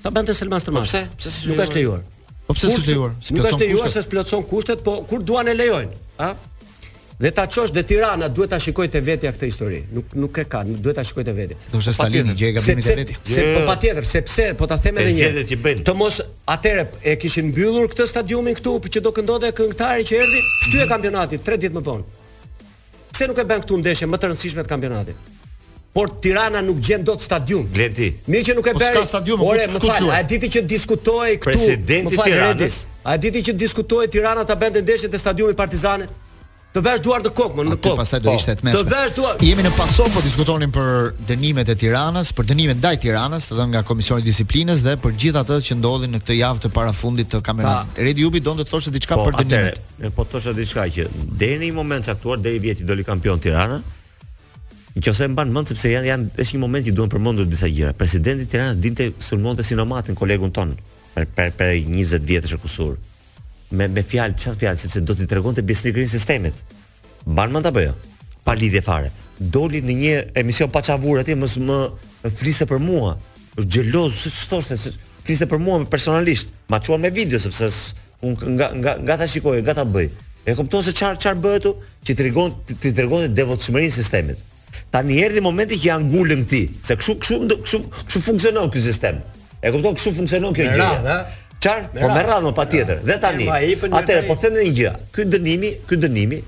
[0.00, 0.96] Ta bënte Selmas Tërmas.
[0.96, 1.08] Po pse?
[1.20, 2.06] Pse s'është lejuar?
[2.48, 3.12] Po pse s'është lejuar?
[3.36, 6.32] Nuk është lejuar se s'plotson kushtet, po kur duan e lejojnë, ha?
[7.20, 9.80] Dhe ta çosh dhe Tirana duhet ta shikoj te vetja këtë histori.
[9.92, 11.56] Nuk nuk e ka, nuk duhet ta shikoj te vetja.
[11.68, 13.16] Do të stalin gjë gabimit te vetja.
[13.28, 15.74] Se po patjetër, sepse po ta them edhe një.
[15.84, 16.16] Të mos
[16.54, 21.40] atëre e kishin mbyllur këtë stadiumin këtu për çdo këndonte këngëtari që erdhi, shtyë kampionati
[21.50, 22.24] 3 ditë më vonë.
[23.12, 25.28] Pse nuk e bën këtu ndeshje më të rëndësishme të kampionatit?
[25.92, 27.68] Por Tirana nuk gjen dot stadium.
[27.74, 28.14] Gledi.
[28.32, 29.36] Mirë që nuk e po bëri.
[29.50, 31.50] Ore, më fal, a diti që diskutoi këtu?
[31.50, 32.80] Presidenti i Tiranës.
[33.10, 36.18] A diti që diskutoi Tirana ta bënte ndeshjet e stadiumit Partizanit?
[36.70, 37.98] Të vesh duar të kokë, më në kokë.
[37.98, 38.78] Pastaj do po, ishte të mëshme.
[38.86, 39.38] Të vesh duar.
[39.42, 40.90] Jemi në pasom po diskutonin për
[41.26, 45.16] dënimet e Tiranës, për dënimet ndaj Tiranës, të dhënë nga Komisioni i Disiplinës dhe për
[45.24, 47.90] gjithë atë që ndodhi në këtë javë të parafundit të kampionatit.
[47.98, 49.80] Pa, Redi Jubi donte të thoshte diçka po, për dënimet.
[49.88, 51.08] Po, atë, po thoshte diçka që
[51.42, 53.80] deri në moment caktuar deri vjet i doli kampion Tirana.
[54.94, 57.66] Në qoftë se mban mend sepse janë janë është një moment që duhen përmendur disa
[57.70, 57.96] gjëra.
[57.98, 60.78] Presidenti i Tiranës dinte sulmonte sinomatin kolegun ton
[61.18, 62.96] për për 20 vjetësh e kusur
[63.70, 66.54] me me fjalë çfarë fjalë sepse do t'i tregonte besnikërin sistemit.
[67.26, 67.92] Ban mend apo jo?
[68.44, 69.10] Pa lidhje fare.
[69.40, 71.78] Doli në një emision pa çavur atje mos më
[72.36, 73.12] flisë për mua.
[73.58, 74.94] Është xheloz se ç'thoshte se
[75.26, 76.50] flisë për mua personalisht.
[76.72, 77.70] Ma çuan me video sepse
[78.22, 80.10] un nga nga nga ta shikoj, nga ta bëj.
[80.46, 81.74] E kupton se çfarë çfarë bëhet u
[82.06, 82.50] që tregon
[82.82, 84.38] ti tregon devotshmërinë sistemit.
[84.90, 89.22] Tani erdhi momenti që janë ngulën ti, se kështu kështu kështu funksionon ky sistem.
[89.62, 90.90] E kupton kështu funksionon kjo gjë.
[91.60, 91.90] Çfarë?
[92.00, 93.00] Po me radhë më patjetër.
[93.04, 93.46] Dhe tani.
[94.00, 94.92] Atëre po them një gjë.
[95.14, 96.38] Ky dënimi, ky dënimi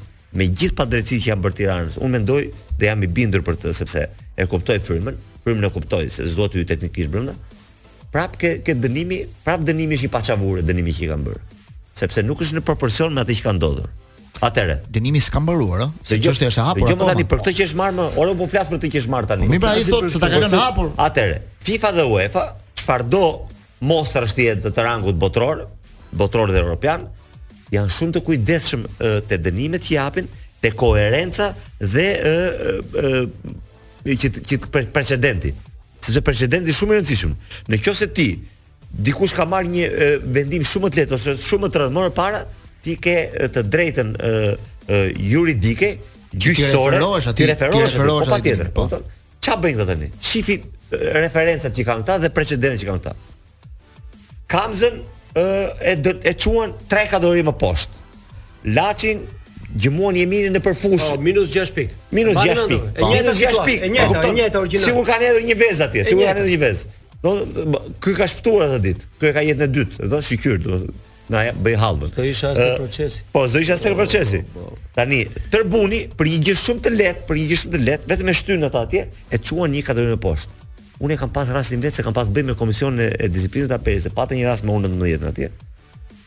[0.41, 2.39] me gjithë padrejtësitë që janë bërë Tiranës, unë mendoj
[2.81, 4.05] dhe jam i bindur për të sepse
[4.41, 7.35] e kuptoj frymën, frymën e kuptoj se s'do të hyj teknikisht brenda.
[8.13, 11.43] Prap ke ke dënimi, prap dënimi është i paçavur dënimi që kanë bërë.
[12.01, 13.93] Sepse nuk është në proporcion me atë që kanë ndodhur.
[14.43, 15.93] Atëre, dënimi s'ka mbaruar, ë?
[16.09, 16.89] Se çështja është e hapur.
[16.91, 19.31] Jo, tani për këtë që është marrë, ora po flas për këtë që është marrë
[19.35, 19.47] tani.
[19.47, 20.89] Po Mi pra i thotë se ta kanë hapur.
[21.05, 21.37] Atëre,
[21.69, 22.47] FIFA dhe UEFA
[22.81, 23.27] çfarë do
[23.87, 25.65] mostra shtihet të, të rangut botror,
[26.17, 27.07] botror dhe europian,
[27.75, 28.87] janë shumë të kujdesshëm
[29.29, 30.27] te dënimet që japin,
[30.63, 32.07] te koherenca dhe
[32.95, 33.11] e,
[34.07, 35.53] që që precedenti.
[36.03, 37.33] Sepse precedenti është shumë i rëndësishëm.
[37.71, 38.29] Në qoftë ti
[39.07, 39.89] dikush ka marrë një
[40.35, 42.45] vendim shumë të lehtë ose shumë të rëndë para,
[42.83, 43.17] ti ke
[43.55, 44.15] të drejtën
[45.33, 45.93] juridike
[46.33, 47.01] gjyqësore,
[47.39, 48.87] ti referohesh aty, ti po patjetër, po.
[48.91, 49.03] po,
[49.45, 50.09] çfarë bëjnë këta tani?
[50.25, 50.57] Shifi
[51.23, 53.13] referencat që kanë këta dhe precedentet që kanë këta.
[54.53, 54.95] Kamzën
[55.89, 58.03] e dë, e çuan tre kalori më poshtë.
[58.77, 59.23] Laçin
[59.73, 61.07] i Jeminin në përfush.
[61.07, 61.95] Oh, po, minus 6 pikë.
[62.13, 62.91] Minus 6 pikë.
[63.01, 63.39] E njëjtë pik.
[63.39, 63.87] 6 pikë.
[63.87, 64.85] E njëjtë, e njëjtë origjinale.
[64.91, 66.93] Sigur kanë hedhur një vezë atje, sigur kanë hedhur një vezë.
[67.25, 67.33] Do
[68.05, 69.09] ky ka shpëtuar atë ditë.
[69.23, 70.11] Ky e ka jetën e dytë.
[70.13, 70.83] Do sigur, do
[71.33, 72.11] na bëj hallbën.
[72.13, 73.23] Kjo isha as procesi.
[73.33, 74.43] Po, do isha as po, procesi.
[74.53, 74.67] Po,
[74.99, 75.23] Tani,
[75.55, 78.37] Tërbuni për një gjë shumë të lehtë, për një gjë shumë të lehtë, vetëm e
[78.43, 80.62] shtyn ata atje, e çuan një katër në poshtë
[81.03, 83.71] unë e kam pas rastin vetë se kam pas bërë me komisionin e, e disiplinës
[83.73, 85.49] të APS-së, patë një rast me unë në 19 atje.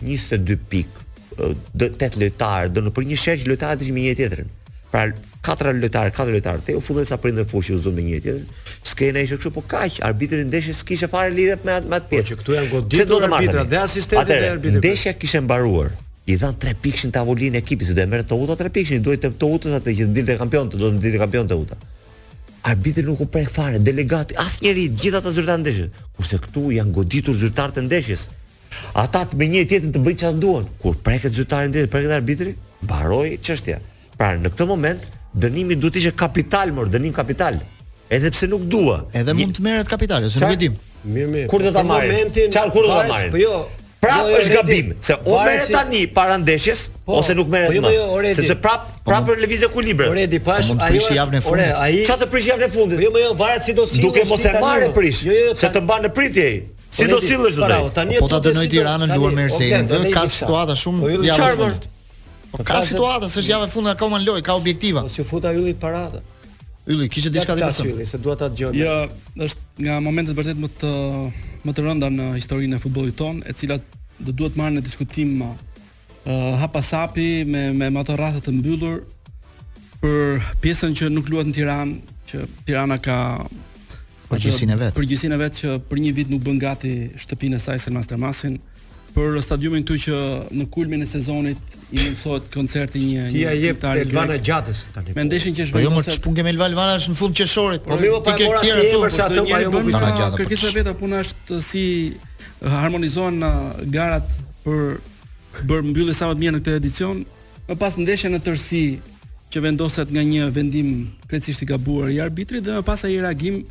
[0.04, 1.00] 22 pik,
[1.40, 4.50] 8 lojtar, do në për një shërg lojtar të një tjetrën.
[4.92, 5.06] Pra
[5.46, 8.72] katra lojtar, katra lojtar te u fundoi sa prindër fushë u zonë një tjetër.
[8.92, 12.28] Skena ishte kështu po kaq, arbitri ndeshje s'kishte fare lidhje me me atë po pjesë.
[12.28, 14.82] Po që këtu janë goditur arbitrat, dhe asistentët e arbitrit.
[14.84, 15.96] Atë ndeshja kishte mbaruar.
[16.26, 19.14] I dhan 3 pikë në tavolinë ekipit, do të merr të udhë 3 pikë, do
[19.14, 21.60] të të udhë atë që ndilte kampion, të do të ndilte kampion të
[22.66, 25.90] arbitri nuk u prek fare, delegati, asnjëri, gjithë ata zyrtarë të ndeshjes.
[26.18, 28.24] Kurse këtu janë goditur zyrtarët të ndeshjes.
[28.98, 30.66] Ata të me një tjetër të bëjnë çfarë duan.
[30.82, 33.78] Kur preket zyrtari ndeshje, preket arbitri, mbaroi çështja.
[34.18, 35.06] Pra në këtë moment
[35.46, 37.62] dënimi duhet të ishte kapital, mor dënim kapital.
[38.14, 40.72] Edhe pse nuk dua, edhe mund të merret kapital, ose nuk e di.
[41.06, 41.48] Mirë, mirë.
[41.52, 42.16] Kur do ta marrin?
[42.16, 42.50] momentin.
[42.54, 43.32] Çfarë kur do ta marrin?
[43.36, 43.66] Po jo.
[44.02, 47.72] Prapë jo, jo, është gabim, se o merret tani para ndeshjes po, ose nuk merret
[47.74, 48.02] po jo, më.
[48.06, 50.08] Po Sepse prapë Pra për lëvizje ku libre.
[50.10, 51.42] Ore di po pash ai është.
[51.54, 52.00] Ore ai.
[52.08, 53.02] Çfarë të prish javën e fundit?
[53.04, 54.00] Jo, jo, jo varet si do si.
[54.02, 55.20] Duke mos e marrë prish.
[55.28, 56.46] Jo, jo, se të bën në pritje.
[56.98, 58.06] Si do sillesh do po të?
[58.24, 59.92] Po ta dënoi Tiranën luan Mersin.
[60.16, 61.36] Ka situata shumë javë.
[61.38, 61.86] Çfarë mort?
[62.56, 65.06] Po ka situata, s'është javë e fundit ka kaman loj, ka objektiva.
[65.06, 66.24] Po si futa Ylli të paratë?
[66.90, 67.88] Ylli kishte diçka të thënë.
[67.94, 68.74] Ylli se dua ta dëgjoj.
[68.82, 68.98] Jo,
[69.36, 70.92] është nga momentet vërtet më të
[71.66, 73.78] më të rënda në historinë e futbollit ton, e cila
[74.18, 75.40] do duhet marrë në diskutim
[76.26, 79.02] uh, hapa sapi me me ato rrethë të mbyllur
[80.02, 81.96] për pjesën që nuk luhet në Tiranë,
[82.30, 83.18] që Tirana ka
[84.30, 84.94] përgjësinë e vet.
[84.98, 88.58] Përgjësinë vet që për një vit nuk bën gati shtëpinë e saj së Mastermasin,
[89.16, 90.18] për stadiumin këtu që
[90.60, 95.14] në kulmin e sezonit i mësohet koncerti një një ja jep Elvana Gjatës tani.
[95.14, 95.18] Po.
[95.22, 97.84] Me ndeshin që është Po jo më çpunë me Elvana është në fund të qeshorit.
[97.86, 100.40] Po më po, po, pa mora si për sa ato pa jo më Elvana Gjatës.
[100.44, 101.86] Kërkesa vetë puna është si
[102.78, 104.84] harmonizojnë uh, garat për
[105.64, 107.22] bër mbylli sa më të mirë në këtë edicion.
[107.70, 108.82] Më pas ndeshja në tërsi
[109.54, 110.90] që vendoset nga një vendim
[111.30, 113.62] krejtësisht i gabuar i arbitrit dhe më pas ai reagim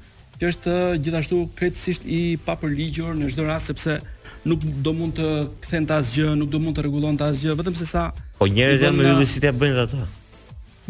[0.40, 0.72] që është
[1.04, 3.98] gjithashtu krejtësisht i papërligjur në çdo rast sepse
[4.48, 5.28] nuk do mund të
[5.64, 8.98] kthente gjë, nuk do mund të rregullon rregullonte asgjë, vetëm se sa Po njerëzit janë
[8.98, 10.02] me yllësitë e bëjnë ato.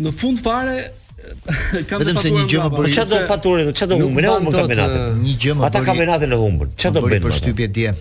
[0.06, 0.78] Në fund fare
[1.88, 2.94] kam vetëm se një gjë më bëri.
[2.96, 5.22] Çfarë do faturë, çfarë do humbën, humbën kampionatin.
[5.26, 5.70] Një gjë më bëri.
[5.70, 6.72] Ata kampionatin e humbën.
[6.80, 7.22] Çfarë do bëjnë?
[7.28, 7.94] Për shtypje dje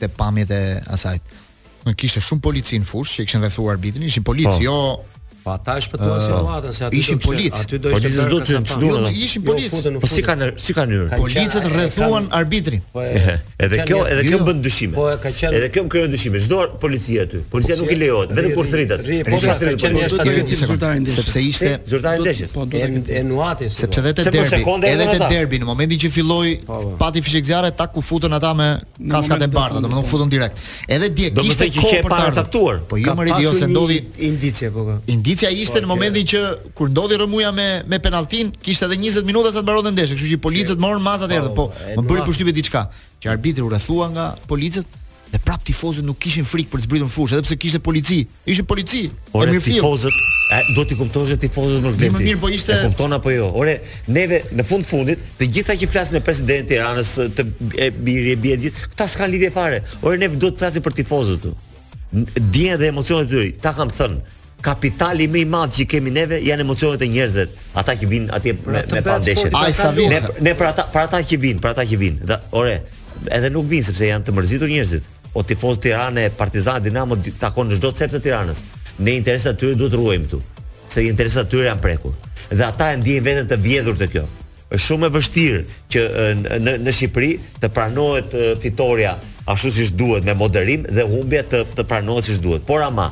[0.00, 0.60] te pamjet e
[0.94, 1.18] asaj
[1.96, 4.64] kishte shumë polici në fushë që i kishin rrethuar arbitrin, ishin polici, po.
[4.66, 7.60] jo Po ata e shpëtuan uh, Sinovatën se aty ishin policë.
[7.64, 8.80] Aty do ishte policë do të çdurë.
[8.84, 9.92] Jo, jo, ishin jo, policë.
[10.02, 11.18] Po si kanë si kanë hyrë?
[11.18, 12.82] Policët rrethuan arbitrin.
[12.92, 13.04] Po
[13.64, 14.98] edhe kjo edhe kjo bën dyshime.
[14.98, 16.42] Po ka qenë edhe kjo më krijon dyshime.
[16.44, 17.40] Çdo policia aty.
[17.54, 19.06] Policia nuk i lejohet vetëm kur thritet.
[19.30, 21.24] Po pra, ka qenë jashtë po, aty po, po, zyrtarin ndeshjes.
[21.24, 22.58] Sepse ishte zyrtari ndeshjes.
[22.58, 22.66] Po
[23.22, 23.70] Enuati.
[23.78, 24.76] Sepse vetë derbi.
[24.92, 26.54] Edhe te derbi në momentin që filloi
[27.00, 28.68] pati fishek zjarre tak ku futën ata me
[29.10, 30.60] kaskat e bardha, domethënë futën direkt.
[30.90, 32.84] Edhe dje kishte kopër të caktuar.
[32.92, 34.88] Po jo më redio se ndodhi indicie po.
[35.30, 35.84] Kondicia ishte okay.
[35.84, 36.38] në po, momentin që
[36.74, 40.30] kur ndodhi rëmuja me me penalltin, kishte edhe 20 minuta sa të mbaronte ndeshë, kështu
[40.32, 40.82] që policët okay.
[40.82, 42.80] morën masat erdhën, po, po më bëri pushtypë diçka,
[43.22, 44.88] që arbitri u rrethua nga policët
[45.30, 48.18] dhe prap tifozët nuk kishin frikë për të zbritur në fushë, edhe pse kishte polici.
[48.50, 49.04] Ishin polici.
[49.38, 50.18] Ore, e tifozët,
[50.50, 52.18] a do ti kuptonje tifozët më vërtet?
[52.26, 52.74] mirë po ishte.
[52.80, 53.52] E kupton apo jo?
[53.62, 53.76] Ore,
[54.10, 57.46] neve në fund fundit, të gjitha që flasin me presidentin e Tiranës të
[57.86, 59.84] e bie e gjithë, këta s'kan lidhje fare.
[60.02, 61.56] Ore, ne do të flasim për tifozët këtu.
[62.50, 64.18] Dje dhe emocionet e tyre, ta kam thënë,
[64.62, 67.46] kapitali më i madh që kemi neve janë emocionet e njerëzve,
[67.80, 69.56] ata që vinë atje me, me pa ndeshjet.
[69.98, 72.20] Ne ne për ata për ata që vinë, për ata që vijnë.
[72.30, 72.76] Dhe ore,
[73.36, 75.08] edhe nuk vinë sepse janë të mërzitur njerëzit.
[75.34, 78.64] O tifoz Tirane, Partizan, Dinamo takon në çdo cep të Tiranës.
[78.98, 80.40] Ne interesat tyre duhet ruajmë këtu,
[80.90, 82.14] se interesat tyre janë prekur.
[82.50, 84.26] Dhe ata e ndjejnë veten të vjedhur të kjo.
[84.70, 85.60] Është shumë e vështirë
[85.92, 86.06] që
[86.66, 87.30] në në Shqipëri
[87.62, 89.16] të pranohet fitoria
[89.50, 92.62] ashtu siç duhet me moderim dhe humbja të të pranohet siç duhet.
[92.68, 93.08] Por ama,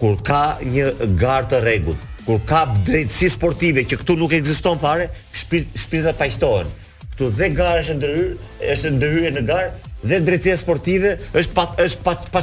[0.00, 5.10] kur ka një gardë të rregull, kur ka drejtësi sportive që këtu nuk ekziston fare,
[5.36, 6.72] shpirt shpirtat paqëtohen.
[7.14, 12.06] Ktu dhe garë është ndërhyrë, është ndërhyrë në garë dhe drejtësia sportive është pa, është
[12.06, 12.40] pa, pa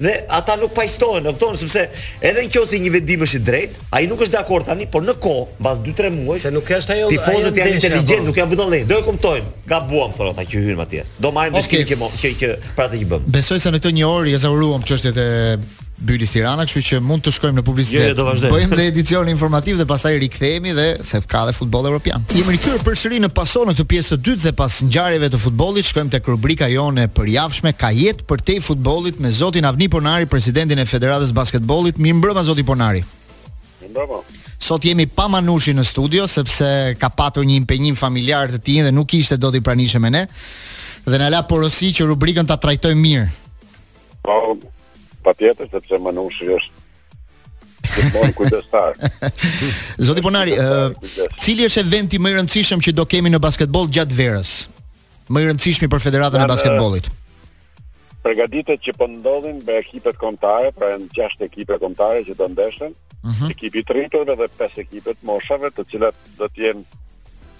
[0.00, 1.82] Dhe ata nuk paqëtohen, e kupton, sepse
[2.24, 5.44] edhe nëse një vendim është i drejtë, ai nuk është dakord tani, por në kohë,
[5.60, 8.30] mbas 2-3 muaj, se nuk është ajo tifozët janë inteligjent, po.
[8.30, 8.80] nuk janë budallë.
[8.88, 9.52] Do e kuptojnë.
[9.74, 11.04] Gabuam thonë ata që hyn atje.
[11.20, 11.84] Do marrim okay.
[11.84, 12.32] dishkim që që,
[12.70, 13.28] që pra që bëm.
[13.36, 15.30] Besoj se në këtë një orë e zauruam çështjet e
[16.00, 18.04] Byli Tirana, kështu që mund të shkojmë në publicitet.
[18.20, 21.90] Jo, jo do Bëjmë dhe edicion informativ dhe pastaj rikthehemi dhe se ka dhe futboll
[21.90, 22.24] evropian.
[22.32, 25.88] Jemi rikthyer përsëri në paso në këtë pjesë të dytë dhe pas ngjarjeve të futbollit
[25.90, 30.24] shkojmë tek rubrika jone për javshme ka jetë për te futbollit me zotin Avni Ponari,
[30.26, 32.00] presidentin e Federatës Basketbollit.
[32.00, 33.04] Mirëmbrëma zoti Ponari.
[33.84, 34.22] Mirëmbrëma.
[34.60, 38.92] Sot jemi pa Manushi në studio sepse ka patur një impenjim familjar të tij dhe
[38.96, 40.24] nuk ishte dot i pranishëm me ne.
[41.04, 43.28] Dhe na la porosi që rubrikën ta trajtojmë mirë.
[44.20, 44.36] Po,
[45.22, 46.78] pa tjetër, se më nushë është
[47.90, 49.10] të të morë kujtësarë.
[50.06, 50.52] Zoti Bonari,
[51.42, 54.52] cili është eventi më i rëndësishëm që do kemi në basketbol gjatë verës?
[55.30, 57.08] Më i rëndësishmi për federatën Nga, e basketbolit?
[58.22, 62.94] Pregaditët që pëndodhin po be ekipet kontare, pra janë gjashtë ekipet kontare që të ndeshen,
[62.94, 63.42] uh mhm.
[63.42, 63.50] -huh.
[63.56, 66.84] ekipit rriturve dhe pes ekipet moshave të cilat do tjenë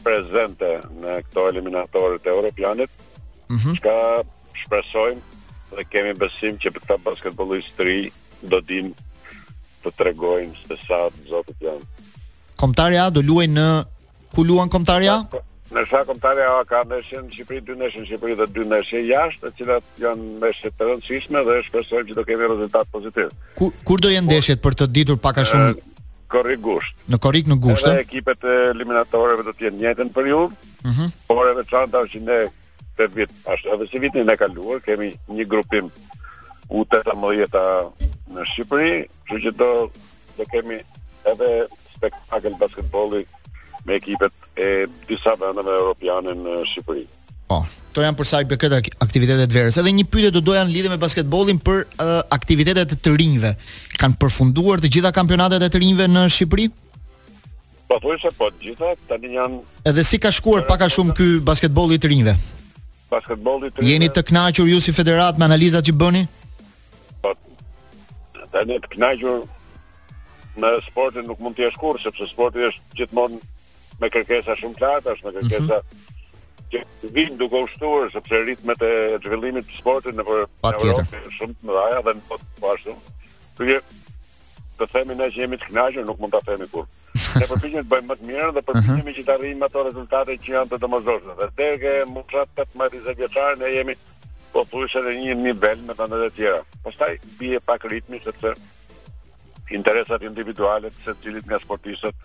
[0.07, 0.71] prezente
[1.03, 3.59] në këto eliminatorit e Europianit, uh mhm.
[3.63, 3.75] -huh.
[3.77, 3.97] që ka
[4.63, 5.23] shpresojmë
[5.77, 7.99] dhe kemi besim që këta basketbolistë të ri
[8.53, 8.93] do din
[9.85, 12.09] të tregojnë se sa zotët janë.
[12.61, 13.69] Komtarja do luaj në
[14.35, 15.21] ku luan komtarja?
[15.71, 19.05] Në sa komtarja a ka ndeshje në Shqipëri, dy ndeshje në Shqipëri dhe dy ndeshje
[19.09, 23.31] jashtë, të cilat janë ndeshje të rëndësishme dhe shpresojmë që do kemi rezultat pozitiv.
[23.59, 25.79] Kur, kur do jenë ndeshjet për të ditur pak a shumë?
[26.31, 26.95] Korrik gusht.
[27.11, 27.87] Në korrik në gusht.
[27.87, 30.43] Edhe ekipet e eliminatoreve do të jenë njëjtën për ju.
[30.87, 31.11] Mhm.
[31.27, 32.39] por e veçanta është që ne
[32.97, 35.91] 8 vit ashtu edhe si vitin e kaluar kemi një grupim
[36.71, 37.03] u të
[38.35, 38.91] në Shqipëri
[39.27, 39.73] që që do
[40.37, 40.77] do kemi
[41.31, 41.49] edhe
[41.95, 43.25] spektakël basketbolli
[43.87, 47.03] me ekipet e disa vendeve europiane në Shqipëri.
[47.51, 49.79] Po, oh, to janë për i për përket aktivitetet verës.
[49.83, 53.51] Edhe një pyetje do doja në lidhje me basketbollin për uh, aktivitetet të të rinjve.
[53.99, 56.69] Kan përfunduar të gjitha kampionatet e të rinjve në Shqipëri?
[57.91, 59.59] Po, thjesht po, të gjitha tani janë.
[59.91, 62.39] Edhe si ka shkuar pak a shumë ky basketbolli i të rinjve?
[63.13, 66.25] basketbolli të Jeni të kënaqur ju si federat me analizat që bëni?
[67.23, 67.33] Po.
[68.45, 69.41] Ata janë të kënaqur
[70.61, 73.41] me sportin nuk mund të jesh kurrë sepse sporti është gjithmonë
[74.01, 76.69] me kërkesa shumë qarta, është me kërkesa mm -hmm.
[76.73, 78.93] që vinë duke ushtuar sepse ritmet e
[79.25, 82.95] zhvillimit të sportit në Evropë janë shumë të mëdha dhe në po ashtu.
[83.57, 83.81] Kjo
[84.79, 86.91] të themi ne që jemi të kënaqur nuk mund ta themi kurrë.
[87.15, 89.15] Ne përpiqemi të bëjmë më të mirën dhe përpiqemi mhm.
[89.17, 91.35] që të arrijmë ato rezultate që janë të domosdoshme.
[91.41, 93.97] Dhe deri ke mosha 18 vjeçare ne jemi
[94.55, 96.61] po thuajse në një nivel me vendet e tjera.
[96.85, 98.53] Pastaj bie pak ritmi sepse
[99.75, 102.17] interesat individuale të secilit nga sportistët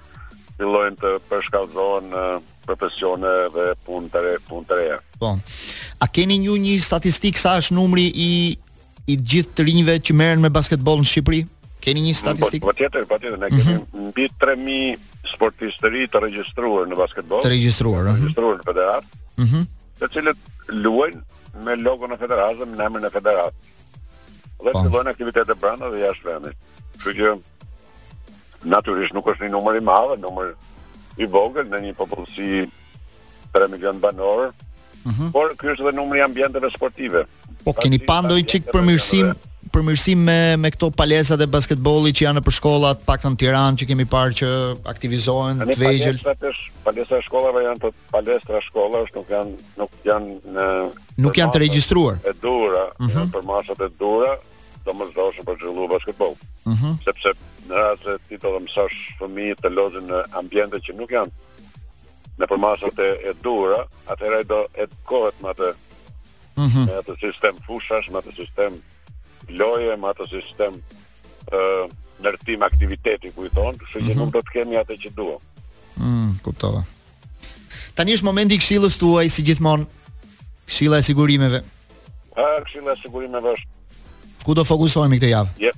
[0.59, 2.25] fillojnë të përshkallëzohen në
[2.67, 5.01] profesione dhe punë të re, punë të reja.
[5.19, 5.33] Po.
[5.35, 8.31] A keni një një statistikë sa është numri i
[9.05, 11.43] i gjithë të rinjve që merren me basketbol në Shqipëri?
[11.85, 12.65] Keni një statistikë?
[12.65, 14.09] Po, po tjetër, po tjetër, ne mm kemi mhm.
[14.09, 17.43] mbi 3000 sportistë të ri të regjistruar në basketbol.
[17.45, 18.15] Të regjistruar, ëh.
[18.17, 19.19] Regjistruar në federatë.
[19.45, 19.61] Mhm.
[20.01, 21.21] të cilët luajnë
[21.67, 23.77] me logon e federatës, me emrin e federatës.
[24.65, 24.91] Dhe të po.
[24.97, 26.75] bëjnë aktivitete brenda dhe jashtë vendit.
[27.03, 27.35] Kjo që
[28.73, 30.53] natyrisht nuk është një numër i madh, numër
[31.21, 32.49] i vogël në një popullsi
[33.53, 34.47] 3 milion banor.
[35.05, 35.31] Mm -hmm.
[35.35, 37.25] Por ky është edhe numri i ambienteve sportive.
[37.63, 42.25] Po keni pra, pandoj çik përmirësim, ambienteve përmirësim me me këto palesat e basketbollit që
[42.27, 44.49] janë në shkollat, paktën në Tiranë që kemi parë që
[44.91, 46.19] aktivizohen të vegjël.
[46.85, 50.67] palesat e shkollave janë të palestra është nuk janë nuk janë në
[51.25, 52.17] nuk janë të regjistruar.
[52.29, 53.31] E dhura, mm -hmm.
[53.33, 54.33] për masat e dhura,
[54.85, 56.35] domosdoshë për të basketboll.
[56.65, 56.95] Mm -hmm.
[57.03, 57.29] Sepse
[57.69, 61.31] në rast se ti do të mësosh fëmijët të lozin në ambiente që nuk janë
[62.39, 63.79] në përmasat e, e dura,
[64.11, 65.69] atëherë do edukohet me atë
[66.57, 66.85] mm -hmm.
[67.07, 68.73] të sistem fushash, me atë sistem
[69.53, 71.85] loje me atë sistem uh,
[72.21, 74.15] ndërtim aktiviteti ku i thon, kështu që mm -hmm.
[74.21, 75.41] nuk do të kemi atë që duam.
[75.95, 76.83] Mm, kuptova.
[77.93, 79.85] Tani është momenti i këshillës tuaj si gjithmonë,
[80.67, 81.63] këshilla e sigurimeve.
[82.35, 83.69] Ha, këshilla e sigurimeve është
[84.45, 85.49] ku do fokusohemi këtë javë?
[85.57, 85.75] Jep.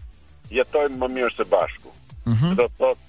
[0.51, 1.89] Jetojmë më mirë së bashku.
[2.25, 2.55] Mm -hmm.
[2.55, 3.03] Do të thotë,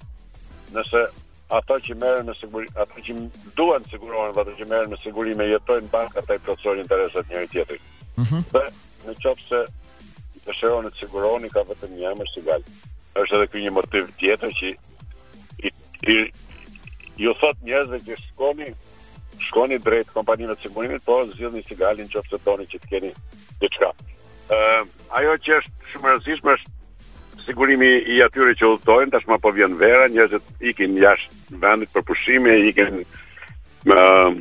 [0.74, 1.02] nëse
[1.50, 3.10] ato që merren në siguri, ato që
[3.58, 7.28] duan të sigurohen, ato që merren në siguri me jetojnë bashkë ata i plotësojnë interesat
[7.28, 7.82] njëri tjetrit.
[8.18, 8.42] Mm -hmm.
[8.52, 8.64] Dhe
[9.06, 9.60] në qoftë se
[10.48, 12.62] të siguroni ka vetëm një emër
[13.18, 14.68] Është edhe ky një motiv tjetër që
[15.66, 15.70] i,
[16.12, 16.16] i,
[17.18, 18.68] ju thot njerëzve që shkoni
[19.42, 23.10] shkoni drejt kompanive të sigurimit, po zgjidhni Sigalin nëse doni që të keni
[23.60, 23.90] diçka.
[23.94, 24.86] Ë uh,
[25.18, 29.74] ajo që është shumë e rëndësishme është sigurimi i atyre që udhtojnë, tashmë po vjen
[29.82, 34.40] vera, njerëzit ikin jashtë vendit për pushime, ikin ë uh,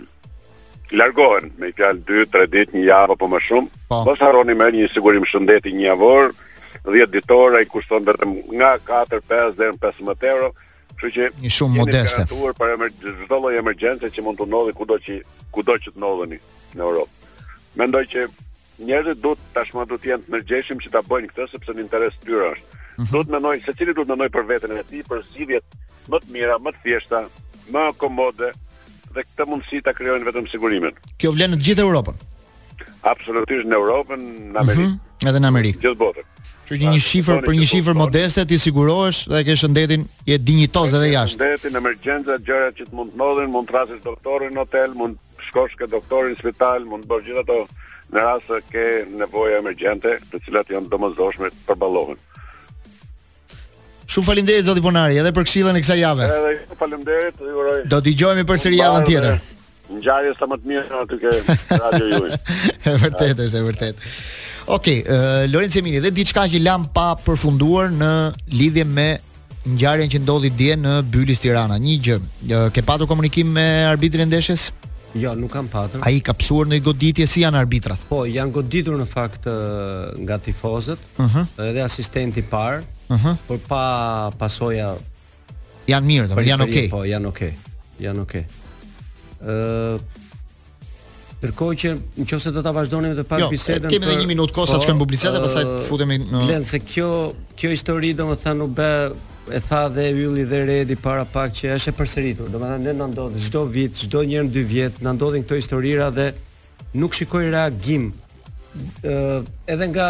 [0.95, 3.71] largohen me fjalë 2-3 ditë, një javë apo më shumë.
[3.89, 4.01] Po.
[4.07, 6.33] Mos harroni më një sigurim shëndeti një javor,
[6.87, 10.49] 10 ditore ai kushton vetëm nga 4-5 deri në 15 euro.
[10.97, 12.25] Kështu që një shumë modeste.
[12.25, 12.91] Gratuar për
[13.25, 15.17] çdo lloj emergjence që mund të ndodhi kudo që
[15.53, 16.39] kudo që të ndodheni
[16.77, 17.43] në Europë.
[17.77, 18.25] Mendoj që
[18.87, 22.15] njerëzit duhet tashmë duhet të jenë të ndërgjeshëm që ta bëjnë këtë sepse në interes
[22.21, 22.65] të tyre është.
[22.71, 23.11] Mm -hmm.
[23.13, 25.65] Duhet mendoj se cili duhet mendoj për veten e tij, për zgjidhjet
[26.09, 27.19] më të mira, më të thjeshta,
[27.73, 28.49] më komode,
[29.15, 30.95] dhe këtë mundësi ta krijojnë vetëm sigurimin.
[31.21, 32.17] Kjo vlen në gjithë Evropën.
[33.11, 35.81] Absolutisht në Evropën, në mhm, Amerikë, mm -hmm, edhe në Amerikë.
[35.85, 36.27] Gjithë botën.
[36.67, 40.93] Që një pra, shifër për një shifër modeste ti sigurohesh dhe ke shëndetin je dinjitoz
[40.99, 41.37] edhe jashtë.
[41.39, 45.15] Shëndetin, emergjenca, gjërat që të mund të ndodhin, mund të rrasësh doktorin në hotel, mund
[45.37, 47.57] të shkosh ke doktorin në spital, mund të bësh gjithë ato
[48.11, 48.83] në rast se ke
[49.19, 52.19] nevojë emergjente, të cilat janë domosdoshme të përballohen.
[54.07, 56.27] Shumë falimderit, zoti Ponari, edhe për këshillën e kësaj jave.
[56.57, 57.77] Edhe faleminderit, ju uroj.
[57.91, 59.35] Do dëgjohemi përsëri javën tjetër.
[59.97, 61.33] Ngjarje sa më të mirë aty ke
[61.81, 62.37] radio juaj.
[62.87, 64.01] e vërtetë është, e vërtet
[64.75, 68.11] Okej, okay, uh, Lorenz dhe diçka që lam pa përfunduar në
[68.51, 69.07] lidhje me
[69.67, 71.75] ngjarjen që ndodhi dje në Bylis Tirana.
[71.79, 74.69] Një gjë, uh, ke patur komunikim me arbitrin e ndeshjes?
[75.15, 76.03] Jo, nuk kam patur.
[76.07, 78.03] Ai ka psuar në goditje si janë arbitrat?
[78.11, 81.47] Po, janë goditur në fakt nga tifozët, uh -huh.
[81.71, 83.37] edhe asistenti i parë, Ëh.
[83.47, 84.91] Por pa pasoja
[85.87, 86.87] janë mirë, domethënë janë okay.
[86.91, 87.53] Po, janë okay.
[88.03, 88.45] Janë okay.
[89.43, 89.99] Ëh.
[91.37, 93.87] Përkohë që nëse do ta vazhdonim të pak jo, bisedën.
[93.91, 96.79] kemi edhe 1 minutë kohë që të shkojmë dhe pastaj të futemi në Blen se
[96.81, 97.09] kjo
[97.57, 98.89] kjo histori domethënë u bë
[99.57, 102.49] e tha dhe Ylli dhe Redi para pak që është e përsëritur.
[102.51, 106.09] Domethënë ne na ndodh çdo vit, çdo njëherë në dy vjet, na ndodhin këto historira
[106.11, 106.31] dhe
[106.99, 108.09] nuk shikoj reagim
[109.07, 109.15] ë
[109.73, 110.09] edhe nga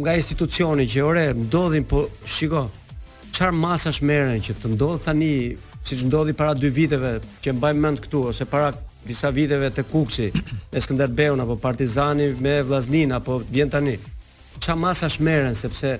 [0.00, 2.68] nga institucioni që ore ndodhin po shiko
[3.34, 5.30] çfarë masash merren që të ndodh tani
[5.88, 7.10] siç ndodhi para dy viteve
[7.42, 8.70] që mbajmë mend këtu ose para
[9.08, 10.28] disa viteve te kuksi,
[10.70, 13.96] me Skënderbeun apo Partizani me Vllaznin apo vjen tani
[14.62, 15.96] çfarë masash merren sepse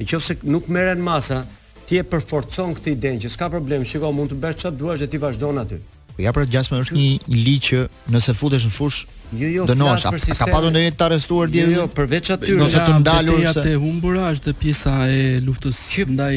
[0.00, 1.42] nëse nuk merren masa
[1.88, 5.12] ti e përforcon këtë idenë që s'ka problem shiko mund të bësh çfarë duash dhe
[5.12, 5.82] ti vazhdon aty
[6.16, 7.10] Po ja për gjasme është një
[7.44, 7.82] ligj që
[8.12, 8.98] nëse futesh në fush
[9.32, 10.04] Jo jo, do nosh,
[10.36, 11.62] ka padu ndonjë të arrestuar dje.
[11.62, 12.58] Jo, jo, përveç atyre.
[12.60, 15.78] Nëse të ndalur se atë humbur është dhe pjesa e luftës
[16.10, 16.34] ndaj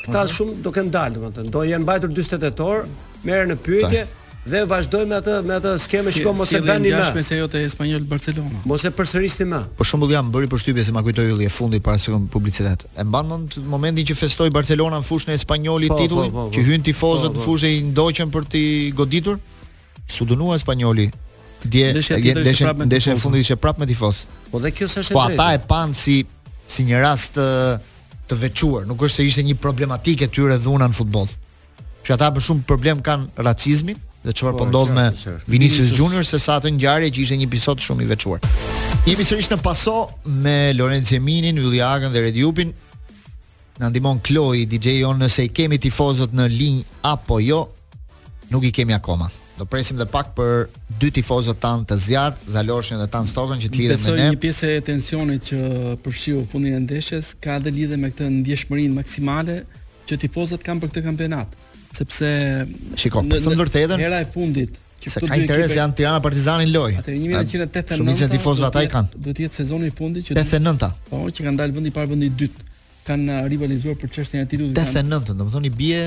[0.08, 2.92] këta shumë do kanë dalë, domethënë do janë mbajtur 48 orë,
[3.26, 4.02] merr në pyetje
[4.42, 7.02] dhe vazhdoj me atë me atë skemë si, mos e bëni më.
[7.14, 8.62] Si se jo te Spanjol Barcelona.
[8.66, 9.60] Mos e përsërisni më.
[9.78, 12.88] Për shembull jam bëri përshtypje se ma kujtoi Ylli e fundi para se publicitet.
[12.98, 16.38] E mban mend momentin që festoi Barcelona në fushën e Spanjolit po, po, titullin, po,
[16.40, 17.38] po, po, që hyn tifozët po, po.
[17.38, 18.62] në fushë i ndoqën për të
[18.98, 19.38] goditur?
[20.12, 21.06] Sudonua Spanjoli
[21.62, 24.24] dje ndeshja e fundi ishte prapë me tifoz.
[24.52, 26.24] Po dhe kjo s'është Po ata e pan si
[26.72, 30.96] si një rast të veçuar, nuk është se ishte një problematikë e tyre dhuna në
[30.98, 31.28] futboll
[32.06, 35.08] që ata shumë problem kanë racizmin dhe çfarë po, po ndodh me
[35.50, 38.44] Vinicius Junior se sa atë ngjarje që ishte një episod shumë i veçuar.
[39.08, 39.96] Jemi sërish në paso
[40.28, 42.74] me Lorenzo Minin, Vylliagën dhe Rediupin.
[43.82, 47.64] Na ndihmon Chloe, DJ on nëse i kemi tifozët në linjë apo jo.
[48.52, 49.30] Nuk i kemi akoma.
[49.58, 50.52] Do presim dhe pak për
[51.02, 53.98] dy tifozët tanë të zjarrt, Zaloshin dhe Tan Stokën që lidhen me ne.
[53.98, 55.60] Besoj një pjesë e tensionit që
[56.06, 59.60] përfshiu fundin e ndeshjes ka dhe lidhje me këtë ndjeshmërinë maksimale
[60.10, 61.58] që tifozët kanë për këtë kampionat
[61.96, 62.30] sepse
[63.00, 66.92] shiko, në, në vërtetën era e fundit që se ka interes janë Tirana Partizani loj.
[67.02, 67.98] Atë 1989.
[67.98, 69.16] Shumica tifozëve ata i kanë.
[69.26, 70.92] Do të jetë sezoni i fundit që 89-ta.
[71.10, 72.68] Po, që kanë dalë vendi i parë vendi i dytë
[73.08, 76.02] kanë uh, rivalizuar për çështjen e titullit 89, domethënë i bie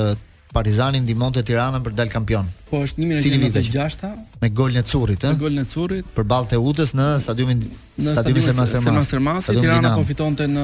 [0.54, 2.46] Partizani ndihmonte Tiranën për dal kampion.
[2.70, 4.10] Po është 1996-ta
[4.44, 5.32] me golin e Currit, ë?
[5.34, 6.12] Me golin e Currit.
[6.14, 7.64] Për ballë Teutës në stadiumin
[7.98, 8.54] në stadiumin e
[8.92, 9.16] Mastermas.
[9.24, 10.62] Mas, Tirana po fitonte në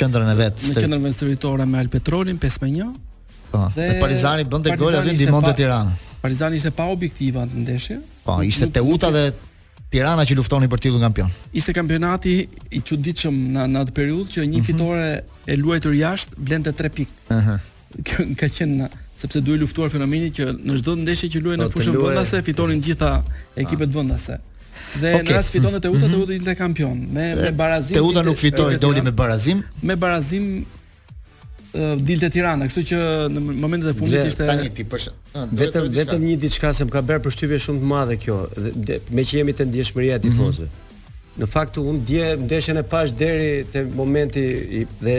[0.00, 0.64] qendrën e vet.
[0.66, 2.90] Në qendrën vendosëritore me Alpetrolin 5-1.
[3.52, 3.62] Po.
[3.78, 5.94] Dhe, Partizani bënte gol aty ndihmonte Tiranën.
[6.24, 8.00] Partizani ishte pa objektiv atë ndeshje.
[8.26, 9.28] Po, ishte Teuta dhe
[9.94, 11.30] Tirana që luftoni për titullin kampion.
[11.54, 14.70] Ishte kampionati i çuditshëm në, atë periudhë që një mhm.
[14.72, 15.08] fitore
[15.54, 17.18] e luajtur jashtë blente 3 pikë.
[17.28, 17.36] Ëh.
[17.36, 17.66] Uh -huh
[18.06, 18.88] ka qenë na
[19.20, 22.82] sepse duhet luftuar fenomeni që në çdo ndeshje që luajnë në po, fushën vendase fitonin
[22.84, 23.14] gjitha
[23.60, 24.38] ekipet vendase.
[25.00, 25.26] Dhe okay.
[25.26, 26.02] në rast fiton edhe mhm.
[26.02, 27.96] Teuta, Teuta ishte kampion me me barazim.
[27.98, 29.62] Teuta nuk fitoi, doli me barazim.
[29.82, 30.46] Me barazim
[32.06, 36.24] dilte Tirana, kështu që në momentet e fundit ishte tani ti për po vetëm vetëm
[36.28, 38.38] një diçka se më ka bërë përshtypje shumë të madhe kjo,
[39.14, 40.66] meqë jemi të ndjeshmëria tifozëve.
[40.68, 40.86] Mm -hmm
[41.38, 44.40] në fakt unë dje ndeshjen e pash deri te momenti
[44.80, 45.14] i, dhe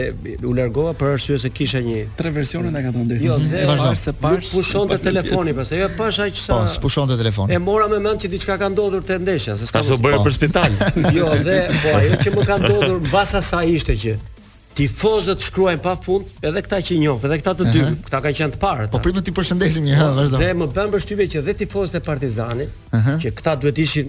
[0.46, 3.28] u largova për arsye se kisha një tre versione nga ato ndeshje.
[3.30, 6.58] Jo, dhe vazhdo se pash nuk pushonte telefoni pastaj jo pash aq sa.
[6.58, 7.56] Po, s'pushonte telefoni.
[7.56, 9.80] E mora me mend që diçka ka ndodhur te ndeshja, se s'ka.
[9.80, 10.76] Pastaj u bëre për spital.
[11.18, 14.18] jo, dhe po ajo që më ka ndodhur mbas sa ishte që
[14.76, 18.60] tifozët shkruajn pafund, edhe këta që njoh, edhe këta të dy, këta kanë qenë të
[18.62, 18.86] parë.
[18.94, 20.40] Po pritet ti përshëndesim një herë, po, vazhdo.
[20.40, 24.08] Dhe më bën përshtypje që dhe tifozët e Partizanit, uh që këta duhet ishin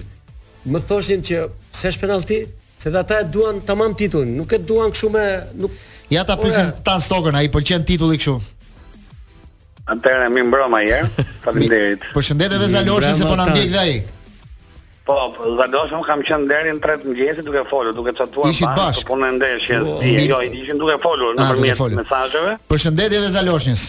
[0.65, 2.41] më thoshin që se është penalti,
[2.79, 5.71] se dhe ata e duan tamam titullin, nuk e duan kështu me nuk
[6.11, 8.33] Ja ta po, pyesim Tan Stokën, ai pëlqen titulli kështu.
[9.93, 11.25] Atëherë mi mbroma një herë.
[11.43, 12.03] Faleminderit.
[12.15, 13.95] Përshëndet edhe Zaloshin se po na ndjek dhe ai.
[15.07, 18.37] Po, po, Zaloshin kam qenë deri në tretë mëngjes duke folur, duke çatuar pa.
[18.37, 19.07] Po jo, ishin bashkë.
[19.09, 19.81] Po në ndeshje.
[20.29, 22.53] Jo, i dishin duke folur nëpërmjet ah, mesazheve.
[22.71, 23.87] Përshëndetje edhe Zaloshnis.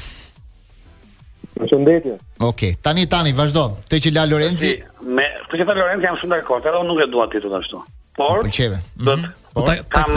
[1.59, 2.14] Përshëndetje.
[2.42, 2.72] Okej, okay.
[2.82, 3.68] tani tani vazhdo.
[3.88, 4.72] Te që la Lorenzi.
[5.07, 7.82] Me kjo që tha Lorenzi jam shumë dakord, edhe unë nuk e dua titullin ashtu.
[8.18, 8.80] Por Po çeve.
[8.98, 9.32] Mm -hmm.
[9.55, 10.14] Po ta kam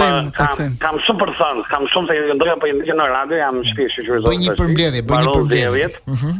[0.85, 3.61] kam shumë për thënë, kam shumë se i ndoja po një në radio, jam mm
[3.61, 4.25] -hmm.
[4.27, 5.87] Bëj një përmbledhje, bëj një përmbledhje.
[5.87, 5.99] Ëh.
[6.15, 6.31] Mhm.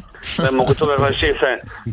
[0.45, 0.85] dhe më kujto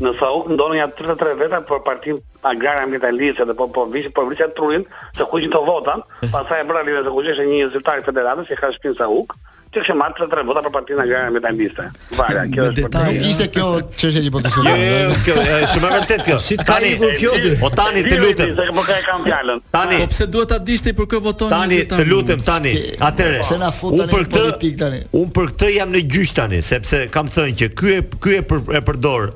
[0.04, 2.16] në Sauk ndonë nga 33 veta për partim
[2.50, 4.82] agrarë ambientalisë dhe po po vishë për po vrisja trurin,
[5.16, 6.30] se kujqin të votan, eh.
[6.34, 9.28] pasaj e bërra lidhe se kujqin një zyrtari federatës, i ka shpin Sauk,
[9.74, 11.84] Ti ke marrë tre vota për partinë e gara metalistë.
[12.14, 12.90] Vaja, kjo është.
[13.08, 13.66] Nuk ishte kjo
[13.96, 14.66] çështje që po të shkoj.
[14.68, 16.36] Jo, jo, jo, kjo është shumë vërtet kjo.
[16.44, 16.92] Si tani?
[17.00, 18.52] O tani të lutem.
[18.76, 19.64] po ka kam fjalën.
[19.74, 19.98] Tani.
[20.04, 21.80] Po pse duhet ta dishte për kë votoni tani?
[21.90, 22.76] Tani të lutem tani.
[23.08, 23.42] Atëre.
[23.50, 25.02] Se na fut tani politik tani.
[25.20, 29.32] Un për këtë jam në gjyq tani, sepse kam thënë që ky ky e përdor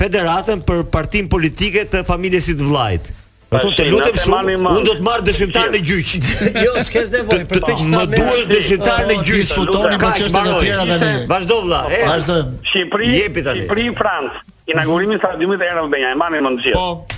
[0.00, 3.12] federatën për partinë politike të familjes së vllajt.
[3.48, 6.10] Po të lutem shumë, unë do të marr dëshmitar në gjyq.
[6.66, 7.76] Jo, s'kesh nevojë për të.
[7.94, 9.36] Më duhet dëshmitar në gjyq.
[9.40, 11.12] Diskutoni për çështjet e tjera tani.
[11.30, 11.80] Vazhdo vlla.
[12.20, 14.42] Shqipëri, Shqipëri, Francë.
[14.68, 16.76] Inaugurimi i stadiumit Erdogan Albania, e marrim mend gjithë.
[16.76, 17.16] Po.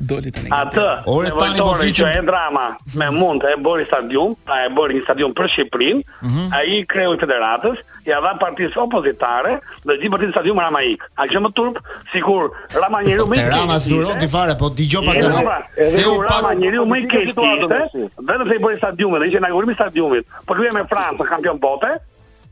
[0.00, 0.48] Doli tani.
[0.48, 0.86] Atë.
[1.12, 2.08] Ore tani po fiqem.
[2.08, 2.64] Është drama.
[2.96, 6.02] Me mund të bëri stadium, pa e bëri një stadium për Shqipërinë.
[6.24, 6.46] Mhm.
[6.56, 11.02] Ai kreu i federatës, ja dha partisë opozitare, dhe di partisë stadium Ramaik.
[11.20, 11.78] A gjë më turp,
[12.14, 12.48] sikur
[12.80, 13.50] Rama njeriu më i keq.
[13.52, 15.68] Rama duron ti fare, po dëgjoj pak.
[15.76, 17.34] Edhe u Rama njeriu më i keq.
[17.36, 20.24] Vetëm se i bëri stadiumin, dhe që na gjurmë stadiumit.
[20.46, 21.92] Po luajmë me Francë, kampion bote.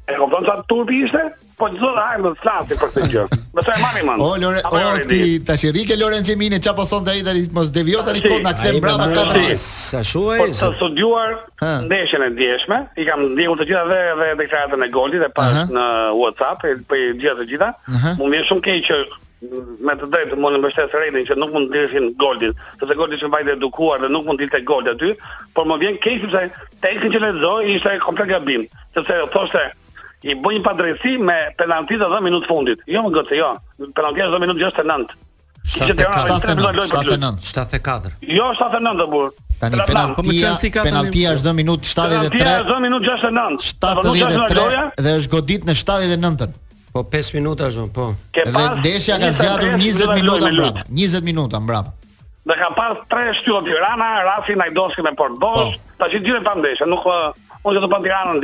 [0.09, 1.20] E kupton sa turpi ishte?
[1.59, 3.22] Po çdo hajm të flasim për këtë gjë.
[3.56, 4.22] Më sa e mami mend.
[4.22, 7.68] O Lore, o ti tash i rike Lorenzo Mine, çfarë po thon te Itali mos
[7.74, 9.50] devijo tani kod na kthem brapa katër.
[9.61, 10.38] Sa shuaj?
[10.40, 11.34] Po të studiuar
[11.90, 15.56] ndeshjen e djeshme, i kam ndjekur të gjitha dhe dhe deklaratën e golit e pas
[15.74, 15.86] në
[16.22, 17.72] WhatsApp, po i gjitha të gjitha.
[18.20, 19.00] Mu vjen shumë keq që
[19.88, 23.18] me të drejtë mund të mbështes rendin që nuk mund të dilin Goldin, sepse Goldi
[23.20, 25.12] është vajtë edukuar dhe nuk mund të dilte Goldi aty,
[25.54, 26.46] por më vjen keq sepse
[26.82, 28.66] tekstin që lexoi ishte komplet gabim,
[28.98, 29.62] sepse thoshte
[30.22, 32.80] i bën një padrejti me penalti të dhënë minutë fundit.
[32.90, 33.50] Jo më gjithë, jo.
[33.94, 35.12] Penalti është minutë 69.
[35.68, 36.86] 79
[37.44, 38.16] 74.
[38.32, 39.28] Jo, 79 do bur.
[39.58, 40.54] Tani penaltia,
[40.86, 42.32] penaltia është dhënë minutë 73.
[42.32, 43.68] Penaltia është dhënë minutë 69.
[44.96, 46.56] 73 dhe është godit në 79-ën.
[46.88, 48.08] Po 5 minuta është po.
[48.34, 50.84] Dhe ndeshja ka zgjatur 20 minuta mbrapa.
[50.90, 51.94] 20 minuta brap
[52.48, 55.96] Dhe ka pas tre shtyllë Tirana, Rafi Najdoski me Portbosh, po.
[56.00, 57.34] tash i dyre pa ndeshje, nuk uh,
[57.68, 58.40] unë do të pa Tiranën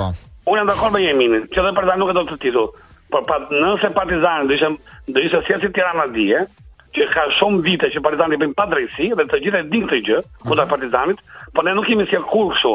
[0.00, 0.08] Po.
[0.46, 2.66] Unë jam dakord me Jeminin, që edhe Partizani nuk e do të titull.
[3.14, 4.70] Por pa, nëse Partizani do ishte
[5.16, 6.42] do ishte si si Tirana dije,
[6.94, 10.02] që ka shumë vite që Partizani bën pa drejtësi dhe të gjithë e dinë këtë
[10.08, 11.22] gjë, kundër Partizanit,
[11.56, 12.74] po ne nuk kemi si kurrë kështu.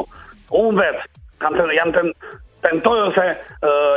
[0.63, 1.05] Unë vetë,
[1.45, 2.05] kam të jam të
[2.63, 3.25] tentoj ose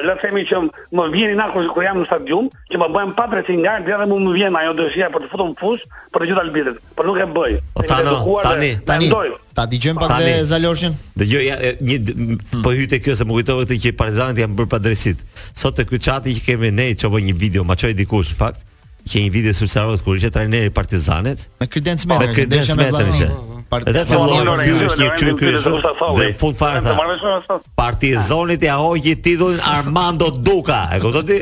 [0.07, 0.61] le të themi që
[0.99, 4.09] më vjenin na kur, jam në stadium, që më bëjmë pa drejtë nga dhe më,
[4.27, 5.85] më vjen ajo dëshira për të futur në fush
[6.15, 7.55] për të gjithë albitet, por nuk e bëj.
[7.75, 9.09] O, tani, tani.
[9.53, 10.97] Ta dëgjojmë pak dhe Zaloshin.
[11.21, 14.81] Dëgjoj ja, një po hyte kjo se më kujtova këtë që Partizani janë bërë pa
[14.81, 15.25] drejtësit.
[15.61, 18.63] Sot te ky chati që kemi ne çopë një video, ma çoj dikush në fakt.
[19.03, 23.62] Që një video sulsarot kur ishte trajneri i Partizanit me Credence Matter, me Credence Matter.
[23.73, 25.87] Partia Zonit mbyllësh një çyk ky zot.
[26.19, 27.93] Dhe fund fare tha.
[28.03, 30.89] e Zonit ja hoqi titullin Armando Duka.
[30.97, 31.39] E kupton ti?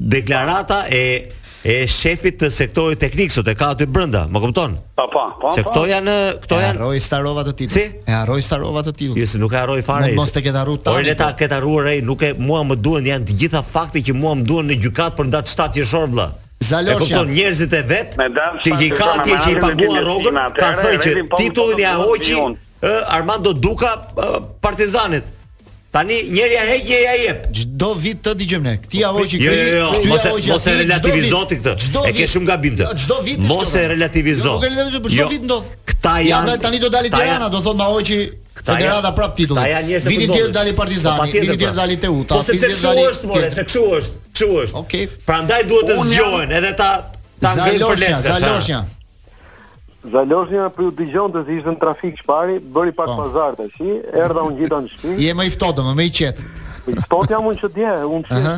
[0.00, 1.04] Deklarata e
[1.64, 4.78] e shefit të sektorit teknik sot e ka aty brenda, më kupton?
[4.96, 5.50] Pa, pa, pa.
[5.54, 6.14] Se këto janë,
[6.46, 6.70] këto janë.
[6.78, 7.72] Harroi starova të tillë.
[7.76, 7.82] Si?
[8.08, 9.20] E harroi starova të tillë.
[9.20, 10.08] Jo, nuk e harroi fare.
[10.10, 10.84] Nuk mos të ketë harruar.
[10.90, 14.16] Po leta ketë harruar ai, nuk e mua më duhen janë të gjitha fakte që
[14.16, 16.30] mua më duhen në gjykat për datë 7 qershor vëlla.
[16.70, 16.92] Zalosha.
[16.92, 18.14] E kupton njerëzit e vet,
[18.64, 22.36] që i ka atje që i pagua rrogën, ka thënë që titullin e hoqi
[23.16, 23.92] Armando Duka
[24.62, 25.36] Partizanit.
[25.90, 27.40] Tani njëri ja heqje ja jep.
[27.54, 28.74] Çdo vit të dëgjojmë ne.
[28.92, 30.04] Ti ja hoqi këtë.
[30.06, 32.04] Mos e mos e relativizoti jo, këtë.
[32.06, 32.86] E ke shumë gabim ti.
[33.04, 33.48] Çdo vit është.
[33.50, 34.52] Mos e relativizo.
[34.62, 35.72] Jo, çdo vit ndodh.
[35.90, 36.54] Këta janë.
[36.62, 38.20] Tani do dalit Diana, do thotë ma hoqi
[38.60, 39.60] Këta janë ata prap titull.
[40.04, 41.76] Vini dje dali Partizani, po, vini dje pra.
[41.80, 44.78] dali Teuta, vini dje dali Po sepse kshu është, more, se kshu është, kshu është.
[44.84, 45.06] Okej.
[45.26, 46.90] Prandaj duhet të zgjohen edhe ta
[47.44, 48.22] ta ngjen për lecë.
[48.28, 48.80] Zaloshnia.
[50.16, 53.20] Zaloshnia për u dëgjon se ishte në trafik çfarë, bëri pak po.
[53.24, 53.80] pazar tash,
[54.24, 55.20] erdha u ngjita në shtëpi.
[55.28, 56.50] Je më i ftohtë, më i qetë.
[57.08, 58.52] Sot jam unë që dje, unë që...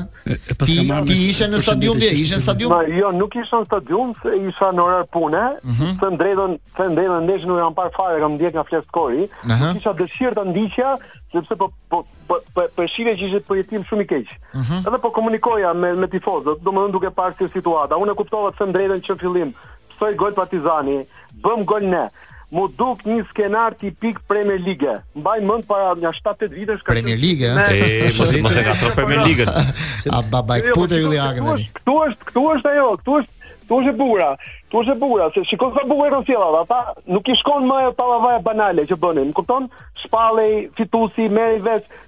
[0.65, 2.93] Ti ishe në stadion dje, ishe në stadion?
[2.95, 4.13] Jo, nuk ishe në stadion,
[4.49, 5.91] isha në orar pune, mhm.
[6.01, 9.81] se drejtën, drejdo në ndeshën u jam parë fare, kam ndjek nga flest kori, nuk
[9.81, 10.95] isha dëshirë të ndishja,
[11.35, 14.41] sepse po përshirë po- po- po- e që ishe përjetim shumë i keqë.
[14.63, 14.83] Mhm.
[14.89, 18.89] Edhe po komunikoja me tifozët, do më duke parë si situata, unë kuptova kuptovat se
[18.93, 19.55] në që në fillim,
[19.95, 20.99] pësoj gol partizani,
[21.43, 22.07] bëm gol ne,
[22.53, 24.97] Mu duk një skenar tipik Premier League.
[25.17, 27.41] Mbaj mend para nga 7-8 vitesh ka Premier League.
[27.41, 28.03] Eh?
[28.13, 29.47] E mos e ka Premier League.
[30.17, 31.65] A babai jo, puta Juli po, Agnelli.
[31.81, 34.23] Ktu është, ktu është, ktu është ajo, ktu është, ktu është e bukur.
[34.69, 38.11] Ktu është e se shikon sa bukur është sjella, ata nuk i shkon më ato
[38.13, 39.33] lavaja banale që bënin.
[39.33, 39.71] kupton?
[40.05, 42.03] Shpallej fitusi me vetë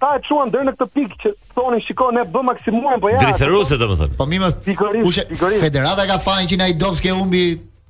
[0.00, 3.18] Ta e quen dërë në këtë pikë që thoni shikon ne bë maksimumin po ja
[3.20, 4.14] Drithëruse domethënë.
[4.16, 4.48] Po mi më
[5.60, 7.42] Federata ka fajnë që i najdovske humbi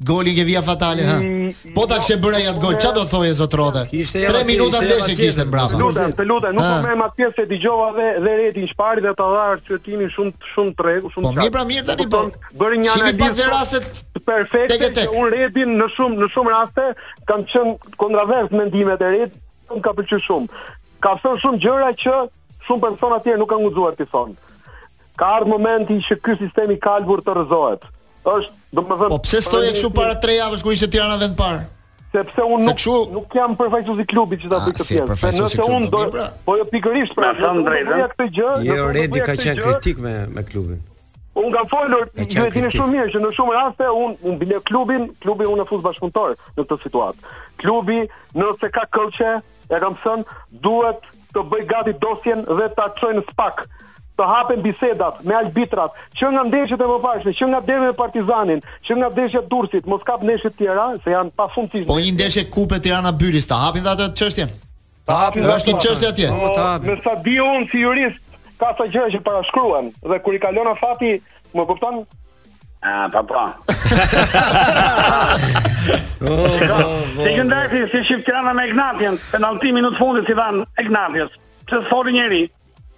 [0.08, 1.18] Golin ke via fatale ha.
[1.20, 1.52] Mm.
[1.76, 3.82] Po ta kishe bërë ja gol, çfarë do thojë zot Rode?
[3.90, 5.76] 3 minuta desh që kishte mbrapa.
[5.82, 9.12] Lutem, të lutem, nuk po merr atje se dëgjova dhe dhe reti i shpari dhe
[9.18, 11.36] ta dhar çetimin shumë shumë tregu, shumë çfarë.
[11.36, 12.22] Po mirë, pra, mirë tani po.
[12.62, 16.88] Bëri një anë di të rastet perfekte që un reti në shumë në shumë raste
[17.32, 17.70] kam qen
[18.00, 19.36] kontravers mendimet e reti,
[19.76, 20.60] un ka pëlqyer shumë.
[21.04, 22.16] Ka thënë shumë gjëra që
[22.70, 24.58] shumë persona tjerë nuk kanë guxuar të thonë.
[25.20, 27.90] Ka ardhur momenti që ky sistemi i kalbur të rrëzohet
[28.24, 31.62] është do domethënë Po pse stoi kështu para 3 javësh kur ishte Tirana vend parë?
[32.10, 32.92] Sepse unë nuk kshu...
[33.14, 35.42] nuk jam përfaqësues i klubit që ta bëj këtë pjesë.
[35.46, 36.00] nëse unë do
[36.48, 37.92] po jo pikërisht pra thon drejtën.
[38.00, 38.54] Ja këtë gjë.
[38.66, 40.80] Jo Redi ka qenë kritik me me klubin.
[41.38, 44.58] Unë kam folur, ju e dini shumë mirë që në shumë raste unë unë bile
[44.66, 47.34] klubin, klubi unë fut bashkëpunëtor në këtë situatë.
[47.62, 48.00] Klubi
[48.42, 49.36] nëse ka këllçe,
[49.70, 50.34] e kam thënë,
[50.66, 53.68] duhet të bëj gati dosjen dhe ta çojë në spak
[54.20, 58.60] të hapen bisedat me arbitrat, që nga ndeshjet e mëparshme, që nga derbi me Partizanin,
[58.86, 61.88] që nga ndeshja Durrësit, mos kap ndeshje të tjera se janë pafundësisht.
[61.88, 64.52] Po një ndeshje kupe Tirana Bylis, ta hapin ata çështjen.
[65.08, 65.46] Ta hapin.
[65.56, 66.28] Është një çështje atje.
[66.34, 66.92] O, po, ta hapin.
[66.92, 68.20] Me sa di unë si jurist,
[68.60, 71.14] ka sa gjëra që parashkruan dhe kur i kalon afati,
[71.56, 72.02] më kupton?
[72.80, 73.44] Ah, pa pa.
[76.20, 81.34] Ti po, po, gjendaj si shqiptarë me Ignatin, penalti minutë fundit i dhan Ignatius.
[81.68, 82.46] Çfarë foli njerëj?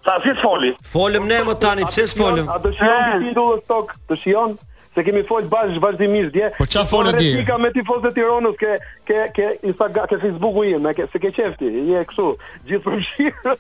[0.05, 0.75] Sa si foli?
[0.91, 2.49] Folëm ne më tani, pse s'folëm?
[2.51, 3.93] A do të shijon titullin stok?
[4.11, 4.55] Të shijon
[4.97, 6.49] se kemi fol bash vazhdimisht dje.
[6.59, 7.29] Po çfarë folë ti?
[7.31, 8.73] Rrezika me tifozët e Tiranës ke
[9.09, 12.27] ke ke Instagram, ke Facebooku im, ke se ke qefti, je kështu,
[12.71, 13.55] gjithë për mshirë.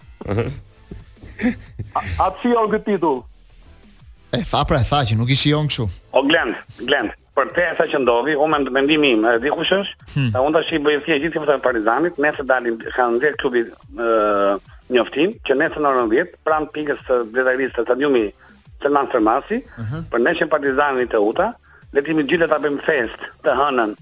[2.26, 3.22] a ti on këtë titull?
[4.34, 5.86] E fa pra e tha që nuk i shijon kështu.
[6.10, 9.54] O Glend, Glend, për te e tha që ndodhi, u me mendimi im, e di
[9.54, 10.10] kush është?
[10.16, 10.34] Hmm.
[10.50, 13.72] Unë të shi bëjë gjithë i fëtë e Parizanit, ne se dalim, kanë ndjerë klubit,
[14.94, 18.24] njoftim që nesër në orën 10 pranë pikës së mbledhjes së stadiumi
[18.82, 19.90] të Nan Fermasi uh mhm.
[19.90, 20.06] -huh.
[20.12, 21.50] për neshën Partizanit të Uta,
[21.94, 23.94] le të kemi gjithë ta bëjmë festë të hënën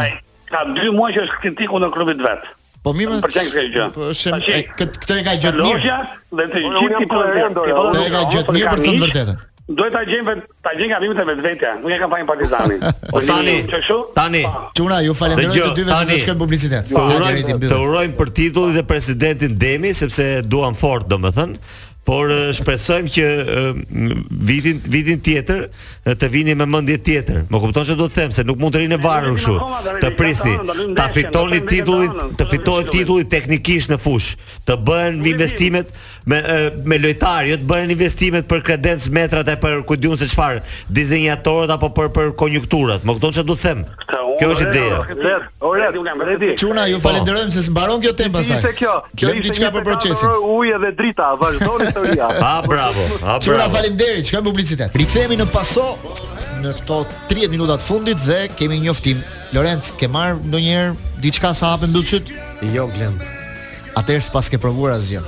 [0.53, 2.43] ka 2 muaj që është kritikun në klubin vet.
[2.83, 3.85] Po mi më përqen po, kësaj gjë.
[3.95, 5.65] Po shem këtë këtë ka gjë mirë.
[5.65, 5.97] Loja
[6.39, 7.71] dhe të gjithë ti po e ndor.
[8.03, 9.41] ka gjë mirë për të thënë vërtetën.
[9.79, 11.69] Duhet ta gjejmë vet, ta gjejmë gabimin te vetëja.
[11.79, 12.77] Nuk e kam fajin partizani.
[13.13, 13.95] Po tani, çeshu?
[14.17, 14.41] Tani.
[14.75, 16.91] Çuna, ju falenderoj të dyve se që shkojmë publicitet.
[16.91, 21.55] Të urojmë për titullin dhe presidentin Demi sepse duam fort, domethënë
[22.07, 22.27] por
[22.57, 23.25] shpresojmë që
[24.45, 25.67] vitin vitin tjetër
[26.19, 27.43] të vini me mendje tjetër.
[27.51, 29.55] Më kupton se do të them se nuk mund të rinë varur kështu.
[30.03, 30.55] Të prisni,
[30.97, 34.33] ta fitoni titullin, të fitohet titulli teknikisht në fush,
[34.67, 35.93] të bëhen investimet,
[36.23, 36.39] me
[36.87, 40.61] me lojtarë, jo të bëhen investimet për kredencë metrat e për ku diun se çfarë,
[40.95, 43.03] dizenjatorët apo për për konjunkturat.
[43.03, 43.81] Më kupton çfarë do të them?
[44.39, 45.41] Kjo është ideja.
[45.67, 46.53] Ora, ju kam redi.
[46.59, 48.61] Çuna, ju falenderojmë se mbaron kjo temp pastaj.
[48.61, 48.95] Ishte kjo.
[49.15, 50.33] Kjo ishte diçka për procesin.
[50.55, 52.29] Ujë dhe drita, vazhdoni historia.
[52.53, 53.03] Ah, bravo.
[53.19, 53.41] Ah, bravo.
[53.43, 54.25] Çuna, faleminderit.
[54.27, 54.95] Çka publicitet.
[54.99, 55.85] Rikthehemi në paso
[56.63, 56.97] në këto
[57.31, 59.21] 30 minuta të fundit dhe kemi një njoftim.
[59.55, 60.93] Lorenc, ke marr ndonjëherë
[61.23, 62.31] diçka sa hapen mbyllsyt?
[62.75, 63.15] Jo, Glen.
[63.99, 65.23] Atëherë s'pas ke provuar asgjë.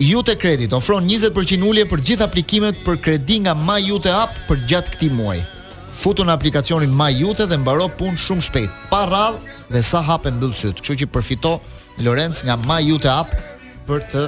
[0.00, 4.92] Jute Credit ofron 20% ulje për gjithë aplikimet për kredi nga MyJute App për gjatë
[4.94, 5.40] këtij muaji.
[5.98, 9.40] Futu në aplikacionin MyJute dhe mbaro punë shumë shpejt, pa rradh
[9.74, 10.78] dhe sa hapë mbyll syt.
[10.78, 11.56] Kështu që përfito
[12.06, 13.34] Lorenc nga MyJute App
[13.90, 14.22] për të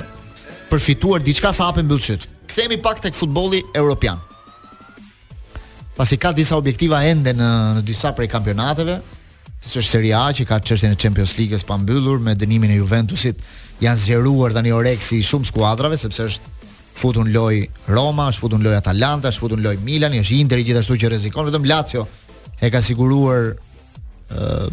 [0.73, 2.27] përfituar diçka sa hapë mbyll syt.
[2.51, 4.19] Kthehemi pak tek futbolli europian.
[5.95, 8.99] Pasi ka disa objektiva ende në, në disa prej kampionateve,
[9.63, 12.81] siç është Serie A që ka çështjen e Champions League-s pa mbyllur me dënimin e
[12.83, 13.39] Juventusit
[13.85, 16.57] janë zgjeruar tani oreksi i shumë skuadrave sepse është
[17.01, 21.11] futun loj Roma, është futun loj Atalanta, është futun loj Milan, është Inter gjithashtu që
[21.15, 22.07] rrezikon vetëm Lazio
[22.61, 23.55] e ka siguruar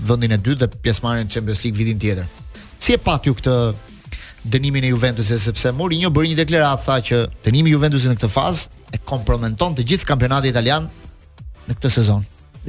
[0.08, 2.26] vendin e dytë dhe pjesëmarrjen në Champions League vitin tjetër.
[2.84, 3.56] Si e pat ju këtë
[4.54, 8.30] dënimin e Juventusit sepse Mourinho bëri një deklaratë tha që dënimi i Juventusit në këtë
[8.36, 10.86] fazë e kompromenton të gjithë kampionatin italian
[11.72, 12.22] në këtë sezon.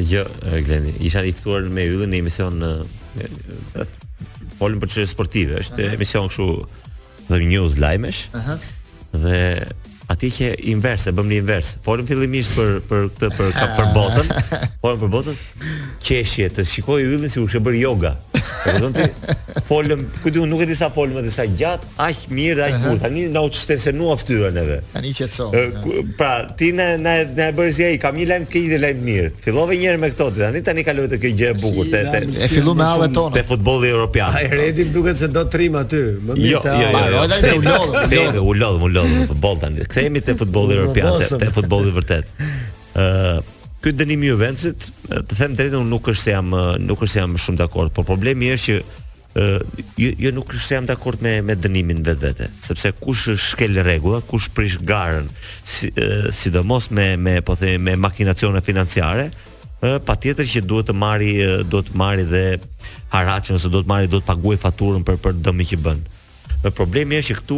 [0.09, 0.25] Jo,
[0.65, 2.73] Glendi, isha i ftuar me yllin në emision në
[4.59, 6.49] folim për çështje sportive, është emision kështu
[7.31, 8.25] dhe news lajmesh.
[8.33, 8.41] Ëh.
[8.41, 8.67] Uh -huh.
[9.25, 9.43] Dhe
[10.09, 11.79] Ati që inverse, bëmë një inverse.
[11.85, 14.33] Folëm fillimisht për për këtë për ka, për botën,
[14.81, 15.39] po për botën.
[16.01, 18.15] Qeshje të shikoj yllin si u shë bër yoga.
[18.33, 19.05] Po do ti?
[19.69, 22.79] Folëm, ku diun nuk e di sa folëm atë sa gjatë, aq mirë dhe aq
[22.87, 23.03] kurt.
[23.05, 24.79] Tani na u shtesë nua fytyrën edhe.
[24.95, 25.77] Tani qetson.
[26.17, 29.29] Pra, ti na na na e bëri ai, kam një lajm të keq lajm mirë.
[29.45, 30.45] Fillove një herë me këto ti.
[30.47, 32.25] Tani tani kaloj të kjo gjë e bukur te te.
[32.49, 33.37] E fillu me hallet tona.
[33.37, 34.33] Te futbolli europian.
[34.41, 36.03] Ai redi duket se do trim aty.
[36.25, 36.79] Më mirë ta.
[36.81, 38.09] Jo, jo, jo.
[38.09, 41.15] Ai u lodh, u lodh, u lodh, u lodh futboll tani themi te futbolli evropian,
[41.39, 42.33] te futbolli vërtet.
[42.99, 46.55] Ë, ky dënimi i Juventusit, të them drejt, unë nuk është se jam
[46.89, 49.57] nuk është se jam shumë dakord, por problemi është që ë
[50.01, 54.27] jo, jo nuk është se jam dakord me me dënimin vetvete, sepse kush shkel rregullat,
[54.29, 55.29] kush prish garën,
[55.69, 59.29] si, e, sidomos me me po them me makinacione financiare,
[59.85, 61.33] ë patjetër që duhet të marri
[61.71, 62.45] duhet të marri dhe
[63.15, 66.07] haraçën ose duhet të marri duhet të paguaj faturën për për dëmin që bën.
[66.75, 67.57] problemi është që këtu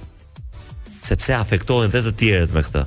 [1.07, 2.85] Sepse afektohen dhe të tjerët me këtë.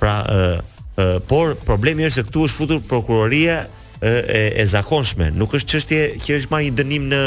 [0.00, 3.56] Pra, ë por problemi është se këtu është futur prokuroria
[4.00, 4.10] e,
[4.60, 7.22] e zakonshme, nuk është çështje që është marrë një dënim në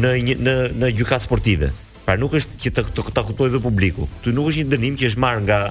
[0.00, 0.12] në
[0.46, 1.70] në në gjykat sportive.
[2.04, 4.08] Pra nuk është që të të, kuptojë dhe publiku.
[4.20, 5.62] Ktu nuk është një dënim që është marrë nga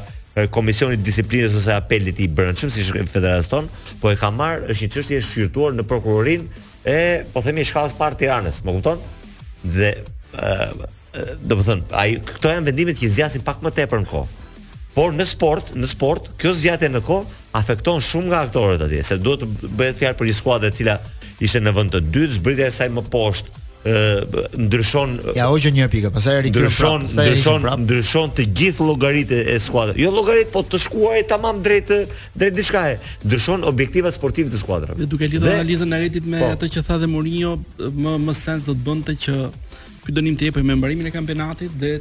[0.50, 3.68] komisioni i disiplinës ose apelit i brendshëm si e federaston,
[4.02, 6.96] po e ka marrë është një çështje e shqyrtuar në prokurorinë e
[7.34, 9.04] po themi shkallës parë Tiranës, më kupton?
[9.64, 9.92] dhe
[11.46, 14.46] do të thon ai këto janë vendimet që zgjasin pak më tepër në kohë.
[14.94, 19.18] Por në sport, në sport, kjo zgjatje në kohë afekton shumë nga aktorët atje, se
[19.22, 20.98] duhet të bëhet fjalë për një skuadër e cila
[21.44, 26.10] ishte në vend të dytë, zbritja e saj më poshtë, ndryshon ja hoqë një pikë
[26.16, 31.28] pastaj rikthe ndryshon ndryshon ndryshon të gjithë llogaritë e skuadrës jo llogarit po të shkuarit
[31.28, 31.92] tamam drejt
[32.32, 32.94] drejt diçka e
[33.28, 36.86] ndryshon objektiva sportive të skuadrës jo, duke lidhur analizën e Redit me po, atë që
[36.88, 39.36] tha dhe Mourinho më më sens do të bënte që
[40.06, 41.92] ky dënim të jepej me mbarimin e kampionatit dhe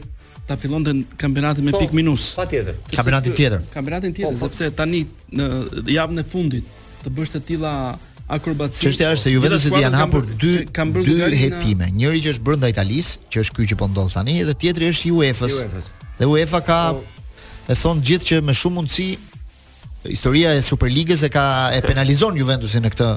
[0.46, 4.70] ta fillonte kampionatin me po, pikë minus patjetër kampionatin tjetër kampionatin tjetër po, po, sepse
[4.78, 5.02] tani
[5.38, 5.50] në
[5.98, 7.74] javën e fundit të bësh të tilla
[8.30, 8.82] akrobatik.
[8.82, 10.52] Çështja është se Juventusit janë hapur dy
[11.06, 11.88] dy hetime.
[11.96, 15.12] Njëri që është brenda Italis, që është ky që po ndodh tani dhe tjetri është
[15.18, 15.90] UEFA-s.
[16.20, 17.04] Dhe UEFA ka po.
[17.68, 19.10] e thon gjithë që me shumë mundësi
[20.10, 21.44] historia e Superligës e ka
[21.76, 23.12] e penalizon Juventusin në këtë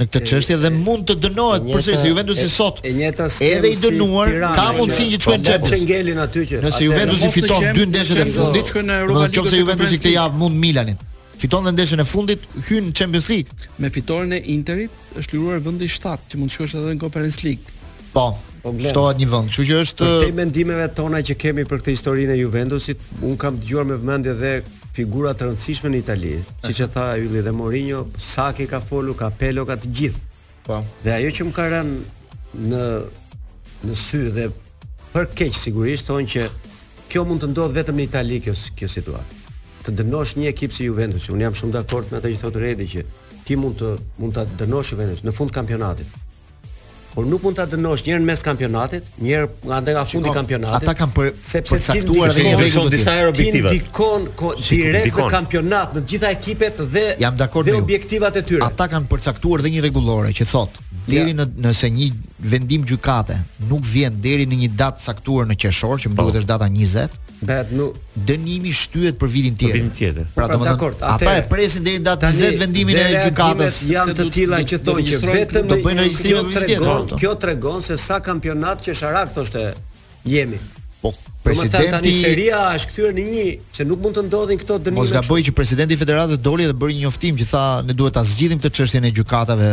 [0.00, 3.76] në këtë çështje dhe mund të dënohet përse se Juventusi sot e njëjta edhe i
[3.80, 8.22] dënuar ka mundësi që të po shkojnë Çengelin aty që nëse Juventusi fiton dy ndeshjet
[8.24, 9.46] e fundit shkojnë në Europa League.
[9.48, 11.00] Nëse Juventusi këtë javë mund Milanin
[11.40, 13.48] fiton dhe ndeshën e fundit, hyn Champions League.
[13.80, 17.40] Me fitoren e Interit është liruar vendi 7 që mund të shkosh edhe në Conference
[17.46, 17.76] League.
[18.12, 18.26] Po,
[18.64, 19.52] po shtohet një vend.
[19.54, 23.56] Kështu që është Këto mendimeve tona që kemi për këtë historinë e Juventusit, un kam
[23.62, 24.52] dëgjuar me vëmendje dhe
[24.96, 26.34] figura të rëndësishme në Itali,
[26.66, 30.22] siç e tha Ylli dhe Mourinho, Saki ka folur, ka Pelo ka të gjithë.
[30.68, 30.82] Po.
[31.06, 32.84] Dhe ajo që më ka rënë në
[33.88, 34.50] në sy dhe
[35.14, 36.48] për keq sigurisht thonë që
[37.10, 39.38] kjo mund të ndodhë vetëm në Itali kjo kjo situatë
[39.84, 41.30] të dënosh një ekip si Juventus.
[41.32, 43.04] Unë jam shumë dakord me atë që thotë Redi që
[43.48, 46.18] ti mund të mund ta dënosh Juventus në fund të kampionatit.
[47.10, 50.34] Por nuk mund ta dënosh një në mes kampionatit, Njërë nga ndër nga fundi i
[50.36, 50.84] kampionatit.
[50.86, 53.72] Ata kanë për sepse ti duhet disa herë objektivat.
[53.72, 58.62] Ti dikon ko direkt në kampionat në të gjitha ekipet dhe dhe objektivat e tyre.
[58.68, 62.06] Ata kanë përcaktuar dhe një rregullore që thotë deri në nëse një
[62.52, 63.34] vendim gjykate
[63.66, 66.28] nuk vjen deri në një datë caktuar në qershor, që më po.
[66.28, 67.18] duhet është data 20.
[67.40, 67.84] Bëhet në
[68.28, 69.72] dënimi shtyhet për vitin tjetër.
[69.72, 70.26] Për vitin tjetër.
[70.34, 73.78] Pra, pra domethënë, ata e presin deri datë të vendimin e gjykatës.
[73.90, 77.06] Janë të tilla që thonë që vetëm do bëjnë regjistrimin e tretë gol.
[77.22, 79.62] Kjo tregon se sa kampionat që sharak thoshte
[80.28, 80.58] jemi.
[81.00, 85.00] Po presidenti tani seria është kthyer në një se nuk mund të ndodhin këto dënime.
[85.00, 88.18] Mos gaboj që presidenti i federatës doli dhe bëri një njoftim që tha ne duhet
[88.18, 89.70] ta zgjidhim këtë çështje në gjykatave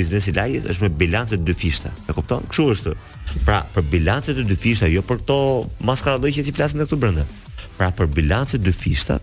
[0.00, 2.96] biznesi lajit është me bilancet dy fishta e kupton kush është
[3.44, 5.38] pra për bilancet e dy fishta jo për këto
[5.90, 7.28] maskaradë që ti flasim këtu brenda
[7.78, 9.18] pra për bilancet dy fishta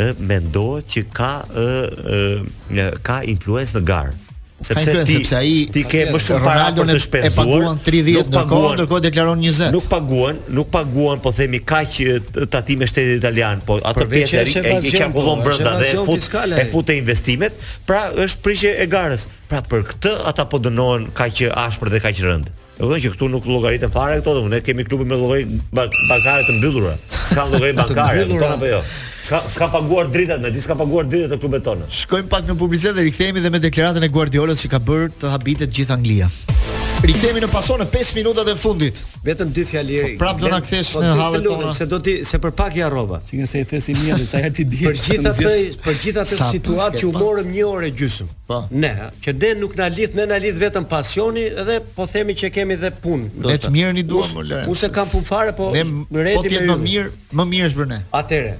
[0.00, 4.18] e mendohet që ka e, ka influencë në garë
[4.60, 9.02] sepse ti sepse ai ti ke më shumë para për të shpenzuar 30 në ndërkohë
[9.08, 11.94] deklaron 20 nuk paguan nuk paguan po themi kaq
[12.52, 16.98] tatimi shtetit italian po atë pjesë e që qarkullon brenda dhe fut e fut e
[17.00, 17.56] investimet
[17.88, 22.26] pra është prishje e garës pra për këtë ata po dënohen kaq ashpër dhe kaq
[22.28, 25.42] rënd Do që këtu nuk llogaritën fare këto, ne kemi klube me lloj
[25.76, 26.94] bankare të mbyllura.
[27.28, 28.80] S'ka lloj bankare tonë apo jo?
[29.26, 31.90] S'ka s'ka paguar dritat, di s'ka paguar dritat të klubet tona.
[32.00, 35.34] Shkojmë pak në publicitet dhe rikthehemi dhe me deklaratën e Guardiolës që ka bërë të
[35.36, 36.30] habitet gjithë Anglia.
[37.00, 38.98] Rikthehemi në pasonë 5 minutat e fundit.
[39.24, 40.00] Vetëm dy fjalë.
[40.06, 41.70] Po prap do ta kthesh po në hallet tonë.
[41.78, 43.22] Se do ti se për pak ja rroba.
[43.24, 44.90] Si se i thesi mirë se sa herë ti bie.
[44.90, 45.54] Për gjithatë,
[45.86, 48.28] për gjithatë situatë që u morëm 1 orë gjysmë.
[48.50, 48.58] Po.
[48.84, 48.92] Ne,
[49.24, 52.76] që den nuk na lidh, ne na lidh vetëm pasioni dhe po themi që kemi
[52.84, 53.30] dhe punë.
[53.48, 54.36] Le të mirën i duam.
[54.74, 55.86] Unë kam punë fare, po ne,
[56.26, 58.02] redi po më mirë, më mirë është për ne.
[58.24, 58.58] Atëre,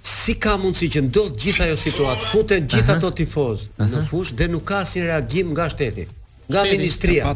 [0.00, 4.46] Si ka mundësi që ndodh gjithë ajo situatë, futen gjithë ato tifozë në fush dhe
[4.48, 6.06] nuk ka asnjë reagim nga shteti?
[6.50, 7.34] nga ministria, nga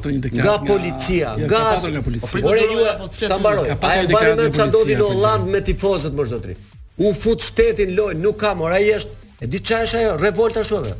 [0.58, 2.46] policia, nga policia.
[2.50, 2.84] Ore ju
[3.28, 3.68] ta mbaroj.
[3.70, 6.56] A e bëni më çfarë do të Holland me tifozët për zotrin?
[6.96, 9.08] U fut shtetin lojë, nuk ka mora jesht.
[9.42, 10.16] E di çfarë është ajo?
[10.24, 10.96] Revolta shoqëve.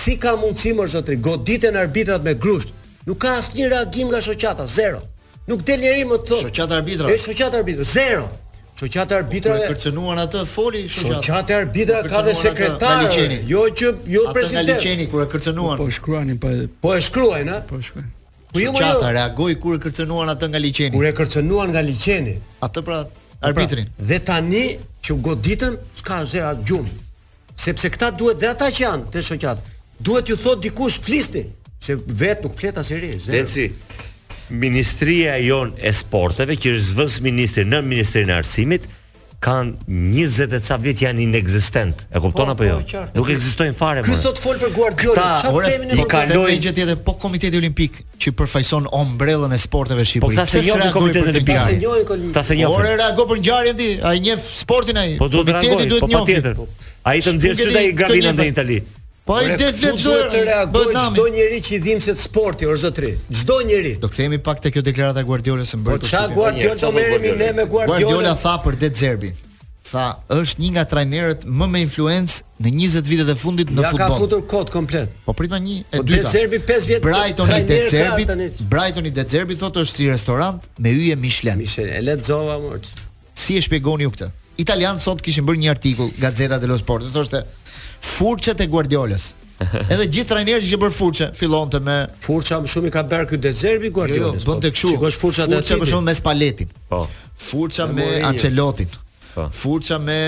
[0.00, 1.20] Si ka mundësi më zotrin?
[1.24, 2.72] Goditen arbitrat me grusht.
[3.08, 5.02] Nuk ka asnjë reagim nga shoqata, zero.
[5.48, 6.48] Nuk del njerë më të thotë.
[6.48, 7.12] Shoqata arbitrave.
[7.14, 8.30] E shoqata arbitrave, zero.
[8.76, 11.20] Shoqata po, po, e arbitrave kërcënuan atë foli shoqata.
[11.22, 13.04] Shoqata po, e arbitrave ka dhe sekretar.
[13.52, 14.70] Jo që jo atë president.
[14.70, 15.78] Atë Liçeni kur e kërcënuan.
[15.78, 16.50] Po shkruanin pa.
[16.82, 17.60] Po e shkruajnë, a?
[17.68, 18.10] Po shkruajnë.
[18.54, 20.94] Po jo, jo, reagoi kur e kërcënuan atë nga Liçeni.
[20.96, 22.34] Kur e kërcënuan nga Liçeni.
[22.66, 22.98] Atë pra
[23.50, 23.88] arbitrin.
[23.94, 24.64] Pra, dhe tani
[25.06, 26.96] që goditën s'ka zera gjumë.
[27.54, 29.62] Sepse këta duhet dhe ata që janë te shoqata.
[30.02, 31.44] Duhet ju thot dikush flisni
[31.84, 33.12] se vet nuk flet asnjëri.
[33.36, 33.68] Leci.
[34.48, 38.86] Ministria jon e sporteve që është zvës ministri në Ministrinë e Arsimit
[39.44, 42.02] kanë 20 e ca vjet janë inekzistent.
[42.12, 42.74] E kupton po, apo jo?
[42.90, 44.08] Po, Nuk ekzistojnë fare më.
[44.08, 46.36] Ky thot fol për Guardiola, çfarë themin ne për këtë?
[46.36, 50.28] Ka një gjë tjetër, po Komiteti Olimpik që përfaqëson ombrellën e sporteve shqiptare.
[50.28, 52.34] Po sa se jo Komiteti Komitetin Olimpik.
[52.36, 52.72] Ta se jo.
[52.72, 55.06] Ora reago për ngjarjen ti, ai njeh sportin ai.
[55.20, 56.68] Komiteti po, duhet të njohë.
[57.12, 58.78] Ai të nxjerrë sytë ai gravinën në Itali.
[59.24, 59.92] Po i det do
[60.34, 63.10] të reagoj çdo njerëz që i dim se sporti është zotri.
[63.32, 63.94] Çdo njerëz.
[64.02, 66.10] Do kthehemi pak te kjo deklarata e Guardiolës së mbrojtjes.
[66.10, 67.88] Po çka Guardiola do merremi ne me Guardiola?
[67.88, 69.30] Guardiola tha për De Zerbi.
[69.88, 74.04] Tha, është një nga trajnerët më me influencë në 20 vitet e fundit në futboll.
[74.04, 75.16] Ja ka futur kod komplet.
[75.24, 76.20] Po pritma një e po, dytë.
[76.20, 77.02] De Zerbi 5 vjet.
[77.08, 78.28] Brighton i De Zerbi.
[78.60, 81.64] Brighton i De Zerbi thotë është si restorant me yje Michelin.
[81.64, 82.92] Michelin e lexova mort.
[83.34, 84.32] Si e shpjegoni ju këtë?
[84.62, 87.40] Italian sot kishin bërë një artikull Gazzetta dello Sport, thoshte
[88.04, 89.30] furçet e Guardiolës.
[89.94, 93.38] Edhe gjithë trajnerët që bën furçe fillonte me furça më shumë i ka bërë ky
[93.44, 94.42] Dezerbi Guardiolës.
[94.42, 94.90] Jo, jo bënte po, kështu.
[94.94, 96.74] Shikosh furçat e atij më shumë me paletit.
[96.90, 97.04] Po.
[97.50, 98.92] Furça me Ancelotin.
[99.36, 99.48] Po.
[99.62, 100.18] Furça me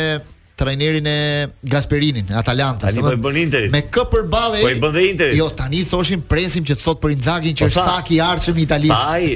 [0.57, 2.87] trajnerin e Gasperinin, Atalantës.
[2.95, 3.71] Tani po i bën Interit.
[3.75, 4.63] Me kë përballë?
[4.65, 7.67] Po i bën dhe Interit Jo, tani thoshim presim që të thot për Inzaghi që
[7.67, 9.01] po është sak i artshëm i Italisë.
[9.13, 9.27] Ai,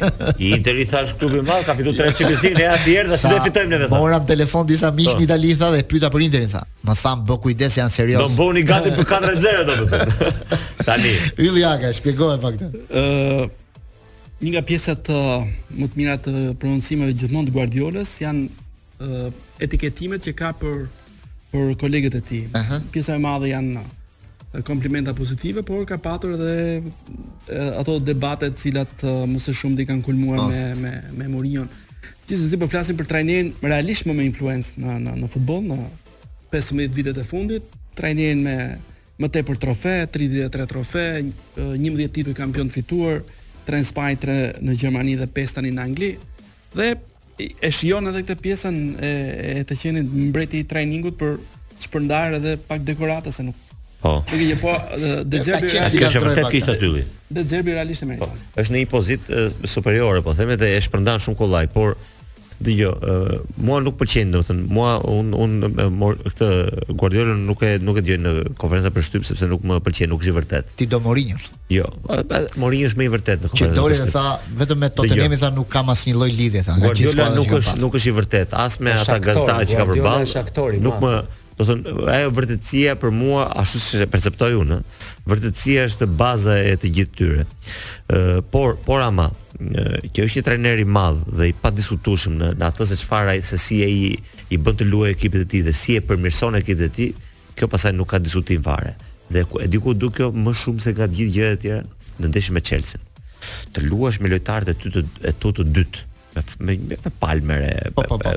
[0.50, 3.34] Interi thash klubi i madh, ka fituar tre Champions League, ne as i erdhë, s'do
[3.46, 3.96] fitojmë ne vetëm.
[4.00, 5.18] Moram telefon disa miq po.
[5.20, 6.62] në Itali tha dhe pyeta për Interin tha.
[6.88, 8.22] Ma tham, bë kujdes janë serioz.
[8.22, 10.30] Do bëni gati për 4-0 do të
[10.88, 11.12] Tani.
[11.44, 12.86] Ylli Aga, shpjegoj pak këtë.
[12.90, 13.50] Ë
[14.40, 16.30] Një nga pjesët më të mira të
[16.62, 19.08] prononcimeve gjithmonë të Guardiolës janë
[19.60, 20.78] etiketimet që ka për
[21.52, 22.42] për kolegët e tij.
[22.94, 23.82] Pjesa e madhe janë
[24.66, 30.44] komplimenta pozitive, por ka patur edhe ato debate të cilat më së shumti kanë kulmuar
[30.50, 30.76] me ah.
[30.78, 31.66] me me Mourinho.
[32.26, 35.78] Gjithsesi po flasim për trajnerin realisht më me influencë në në në futboll në
[36.50, 37.66] 15 vitet e fundit,
[37.98, 38.56] trajnerin me
[39.20, 41.02] më tepër trofe, 33 trofe,
[41.60, 43.18] 11 titull kampion të fituar,
[43.68, 46.08] 3 spaj 3 në Gjermani dhe 5 tani në Angli.
[46.74, 46.94] Dhe
[47.46, 49.10] e shijon edhe këtë pjesën e,
[49.60, 51.36] e të qenit mbreti i trainingut për
[51.86, 53.66] shpërndarë edhe pak dekorata se nuk
[54.00, 54.22] Po.
[54.24, 54.70] Nuk je po
[55.28, 57.02] De Zerbi ka kishë vërtet kish aty.
[57.36, 58.30] De Zerbi realisht e meriton.
[58.32, 58.60] Po.
[58.62, 61.98] Është në një pozitë superiore, po themi dhe e shpërndan shumë kollaj, por
[62.68, 66.48] jo, uh, mua nuk pëlqen, do thënë, mua un un këtë
[67.00, 70.20] Guardiola nuk e nuk e dëgjoj në konferenza për shtyp sepse nuk më pëlqen, nuk
[70.24, 70.74] është i vërtet.
[70.76, 71.40] Ti do Mourinho?
[71.72, 71.86] Jo,
[72.60, 73.72] Mourinho është më i vërtet në konferencë.
[73.72, 74.26] Që dorën tha
[74.60, 76.76] vetëm me Tottenhamin tha nuk kam asnjë lloj lidhje tha.
[76.84, 80.80] Guardiola nuk është nuk është i vërtet, as me ata gazetarë që ka përballë.
[80.84, 81.14] Nuk më
[81.60, 84.78] do po thënë ajo vërtetësia për mua ashtu si e perceptoj unë,
[85.28, 87.46] vërtetësia është baza e të gjithë tyre.
[88.08, 89.26] Ëh, por por ama,
[90.14, 93.58] kjo është një trajner i madh dhe i padiskutueshëm në, në atë se çfarë se
[93.60, 94.10] si ai i,
[94.54, 97.12] i bën të luajë ekipet e tij dhe si e përmirson ekipet e tij,
[97.58, 98.94] kjo pasaj nuk ka diskutim fare.
[99.30, 101.82] Dhe e di ku kjo më shumë se gat të gjithë gjërat e tjera
[102.20, 103.00] në ndeshje me Chelsea.
[103.74, 106.08] Të luash me lojtarët e tu të e tu të dytë
[106.64, 108.34] me me, palmere, po, po, po.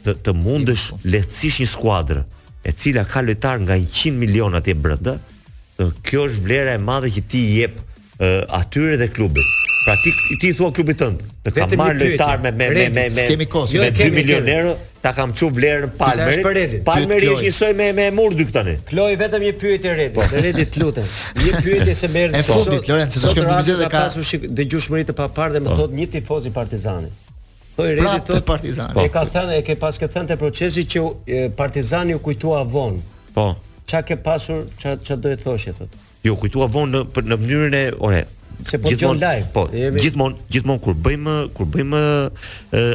[0.04, 2.22] të të mundësh lehtësisht një skuadër
[2.68, 5.14] e cila ka lojtar nga 100 milionat atje BRD,
[6.06, 9.58] kjo është vlera e madhe që ti i jep uh, atyre dhe klubit.
[9.82, 13.24] Pra ti ti, thua klubit tënd, të ka marrë lojtar me me me me me
[13.26, 16.84] jo, kemi kos, me 2 milion euro, ta kam çu vlerën Palmerit.
[16.86, 18.76] Palmeri është njësoj me me Murdy tani.
[18.92, 20.28] Kloj vetëm një pyetje Redi, po.
[20.30, 21.10] Redi të lutem.
[21.42, 22.30] Një pyetje se merr.
[22.38, 24.06] E fundit se do të shkojmë në bizedë ka
[24.62, 25.80] dëgjueshmëri të papardhë me po.
[25.82, 27.30] thot një tifoz i Partizanit.
[27.76, 28.06] Po i redi
[28.44, 28.92] Partizani.
[29.04, 32.98] E ka thënë, e ke pas ke thënë te procesi që Partizani u kujtua von.
[33.34, 33.46] Po.
[33.88, 36.00] Çka ke pasur, çka do e thoshje thotë.
[36.26, 38.20] Jo, kujtua von në në mënyrën e, ore,
[38.66, 39.46] Se po gjithmon, live.
[39.54, 39.98] Po, jemi...
[40.02, 42.00] Gjithmonë, gjithmonë kur bëjmë kur bëjmë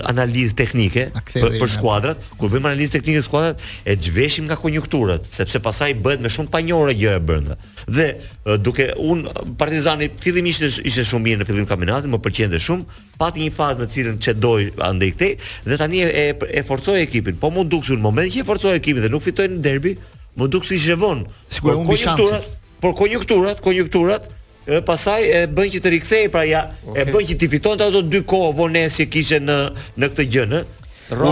[0.10, 5.28] analizë teknike për, për skuadrat, kur bëjmë analizë teknike të skuadrat, e zhveshim nga konjunkturat,
[5.34, 7.58] sepse pasaj bëhet me shumë panjore gjë e brenda.
[7.88, 9.26] Dhe uh, duke un
[9.60, 13.84] Partizani fillimisht ishte shumë mirë në fillim të kampionatit, më pëlqente shumë, pati një fazë
[13.86, 16.28] në cilën çdoj andej këtej dhe tani e e,
[16.62, 17.38] e forcoi ekipin.
[17.42, 19.98] Po mund duksu në moment që e forcoi ekipin dhe nuk fitoi në derbi,
[20.38, 21.26] mund duksi shevon.
[21.50, 24.34] Sigurisht, por konjunkturat, konjunkturat, konjunkturat, konjunkturat
[24.68, 27.06] Edhe pasaj e bën që të rikthej, pra ja, okay.
[27.06, 29.56] e bën që ti fitonte ato dy kohë vonesë që kishe në
[29.96, 30.60] në këtë gjë, në.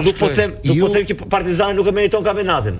[0.05, 2.79] nuk po them, nuk po them që Partizani nuk e meriton kampionatin.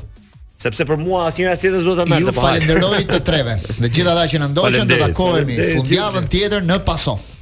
[0.64, 2.24] Sepse për mua asnjëra as tjetër zot ta merr.
[2.30, 3.58] Ju falenderoj të treve.
[3.76, 7.35] Dhe gjithë ata që na ndoqën do të takohemi fundjavën tjetër në Pason.